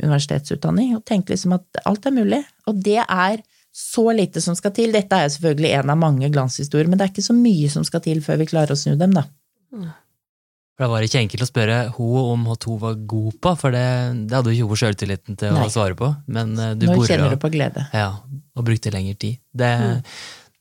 universitetsutdanning, 0.04 0.96
og 0.98 1.06
tenkte 1.08 1.34
liksom 1.34 1.56
at 1.58 1.82
alt 1.90 2.06
er 2.06 2.16
mulig. 2.16 2.42
Og 2.70 2.82
det 2.86 3.00
er 3.04 3.42
så 3.78 4.08
lite 4.16 4.42
som 4.42 4.56
skal 4.58 4.74
til. 4.74 4.92
Dette 4.96 5.14
er 5.14 5.28
jo 5.28 5.36
selvfølgelig 5.36 5.72
en 5.80 5.94
av 5.94 6.00
mange 6.02 6.30
glanshistorier, 6.34 6.90
men 6.90 6.98
det 6.98 7.06
er 7.08 7.14
ikke 7.14 7.26
så 7.28 7.36
mye 7.38 7.70
som 7.70 7.86
skal 7.86 8.02
til 8.06 8.22
før 8.26 8.40
vi 8.42 8.50
klarer 8.50 8.74
å 8.74 8.80
snu 8.80 8.96
dem, 8.98 9.14
da. 9.18 9.28
For 10.78 10.86
Da 10.86 10.90
var 10.92 11.02
det 11.02 11.10
ikke 11.10 11.22
enkelt 11.26 11.42
å 11.42 11.50
spørre 11.50 11.78
henne 11.90 12.24
om 12.34 12.44
hva 12.46 12.56
hun 12.66 12.80
var 12.82 12.98
god 13.10 13.38
på, 13.42 13.54
for 13.58 13.74
det, 13.74 13.86
det 14.30 14.38
hadde 14.38 14.54
jo 14.54 14.58
ikke 14.60 14.72
hun 14.74 14.82
sjøltilliten 14.84 15.38
til 15.42 15.54
Nei. 15.56 15.64
å 15.66 15.74
svare 15.74 15.98
på. 15.98 16.10
Men 16.30 16.54
eh, 16.58 16.76
du 16.78 16.86
Nå 16.86 16.98
bora 17.00 17.10
kjenner 17.10 17.34
du 17.34 17.42
på 17.42 17.50
glede. 17.54 17.88
ja, 17.94 18.12
og 18.58 18.66
brukte 18.68 18.94
lengre 18.94 19.18
tid. 19.18 19.40
Det, 19.58 19.72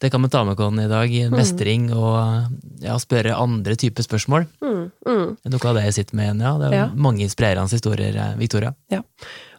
det 0.03 0.11
kan 0.13 0.23
vi 0.23 0.29
ta 0.29 0.45
med 0.45 0.61
oss 0.61 0.79
i 0.83 0.89
dag. 0.91 1.15
Mestring 1.33 1.89
og 1.97 2.51
ja, 2.85 2.99
spørre 3.01 3.37
andre 3.39 3.77
typer 3.81 4.05
spørsmål. 4.05 4.45
Mm, 4.61 4.83
mm. 5.09 5.27
Noe 5.49 5.69
av 5.71 5.79
det 5.79 5.85
jeg 5.87 5.97
sitter 6.01 6.19
med 6.19 6.29
igjen, 6.29 6.43
ja. 6.45 6.55
Det 6.61 6.67
er 6.69 6.77
Ja. 6.77 6.87
mange 6.95 7.25
inspirerende 7.25 7.73
historier, 7.73 8.17
eh, 8.17 8.37
Victoria. 8.37 8.75
Ja. 8.93 9.01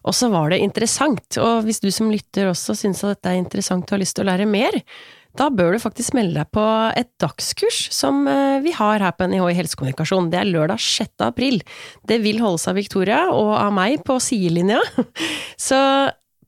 Og 0.05 0.13
så 0.13 0.29
var 0.31 0.49
det 0.49 0.61
interessant, 0.61 1.37
og 1.37 1.63
hvis 1.65 1.81
du 1.81 1.89
som 1.91 2.11
lytter 2.11 2.51
også 2.51 2.75
syns 2.77 3.03
at 3.03 3.17
dette 3.17 3.33
er 3.33 3.41
interessant 3.41 3.83
og 3.89 3.97
har 3.97 3.99
lyst 3.99 4.15
til 4.15 4.25
å 4.25 4.29
lære 4.29 4.47
mer, 4.47 4.71
da 5.37 5.49
bør 5.53 5.75
du 5.75 5.79
faktisk 5.79 6.15
melde 6.17 6.33
deg 6.39 6.49
på 6.55 6.63
et 6.97 7.09
dagskurs 7.21 7.91
som 7.93 8.25
eh, 8.27 8.59
vi 8.63 8.71
har 8.73 8.99
her 9.03 9.11
på 9.13 9.27
NIH 9.29 9.51
i 9.51 9.57
helsekommunikasjon. 9.59 10.31
Det 10.31 10.39
er 10.39 10.49
lørdag 10.49 10.79
6. 10.81 11.09
april. 11.27 11.59
Det 12.07 12.21
vil 12.23 12.39
holdes 12.41 12.67
av 12.67 12.75
Victoria 12.75 13.27
og 13.33 13.53
av 13.57 13.73
meg 13.73 14.03
på 14.07 14.17
sidelinja. 14.23 14.79
Så 15.67 15.77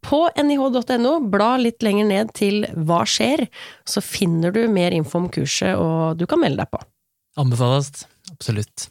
på 0.05 0.21
nih.no, 0.35 1.15
bla 1.31 1.49
litt 1.59 1.83
lenger 1.85 2.07
ned 2.09 2.31
til 2.37 2.63
Hva 2.87 3.01
skjer, 3.07 3.45
så 3.87 4.03
finner 4.03 4.53
du 4.55 4.63
mer 4.71 4.95
info 4.95 5.19
om 5.21 5.27
kurset, 5.33 5.75
og 5.75 6.19
du 6.19 6.25
kan 6.29 6.41
melde 6.41 6.63
deg 6.63 6.71
på. 6.71 6.81
Anbefales. 7.39 8.05
Absolutt. 8.31 8.89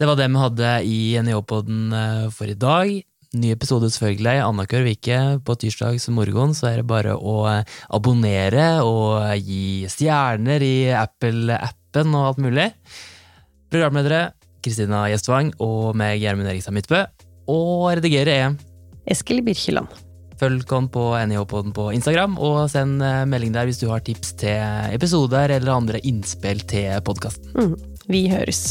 Det 0.00 0.08
var 0.08 0.16
det 0.16 0.30
vi 0.32 0.40
hadde 0.40 0.74
i 0.88 0.98
NIH-podden 1.20 1.92
eh, 1.92 2.26
for 2.32 2.48
i 2.48 2.56
dag. 2.56 2.92
Ny 3.36 3.52
episode 3.54 3.90
selvfølgelig 3.92 4.42
annenhver 4.42 4.88
uke. 4.90 5.18
På 5.46 5.54
tirsdags 5.60 6.08
morgen 6.10 6.54
så 6.56 6.70
er 6.70 6.80
det 6.80 6.88
bare 6.88 7.14
å 7.14 7.36
eh, 7.50 7.78
abonnere 7.92 8.70
og 8.86 9.20
gi 9.44 9.86
stjerner 9.92 10.64
i 10.64 10.74
Apple-appen 10.96 12.16
og 12.16 12.30
alt 12.32 12.42
mulig. 12.42 12.68
Programledere 13.70 14.30
Kristina 14.64 15.06
Gjestvang 15.12 15.54
og 15.62 15.92
meg, 16.00 16.18
Gjermund 16.24 16.50
Erikstad 16.50 16.76
Midtbø. 16.76 17.04
Og 17.50 17.90
redigere 18.00 18.36
er 18.36 18.56
Eskil 19.10 19.44
Birkeland. 19.44 20.09
Følg 20.40 20.64
oss 20.72 20.88
på 20.94 21.04
NIH-poden 21.28 21.74
på 21.76 21.90
Instagram, 21.92 22.38
og 22.40 22.62
send 22.72 23.04
eh, 23.04 23.26
melding 23.28 23.52
der 23.56 23.68
hvis 23.68 23.82
du 23.82 23.90
har 23.92 24.00
tips 24.04 24.32
til 24.40 24.94
episoder 24.96 25.52
eller 25.58 25.76
andre 25.76 26.00
innspill 26.00 26.64
til 26.70 26.96
podkasten. 27.04 27.52
Mm. 27.56 27.76
Vi 28.10 28.26
høres. 28.32 28.64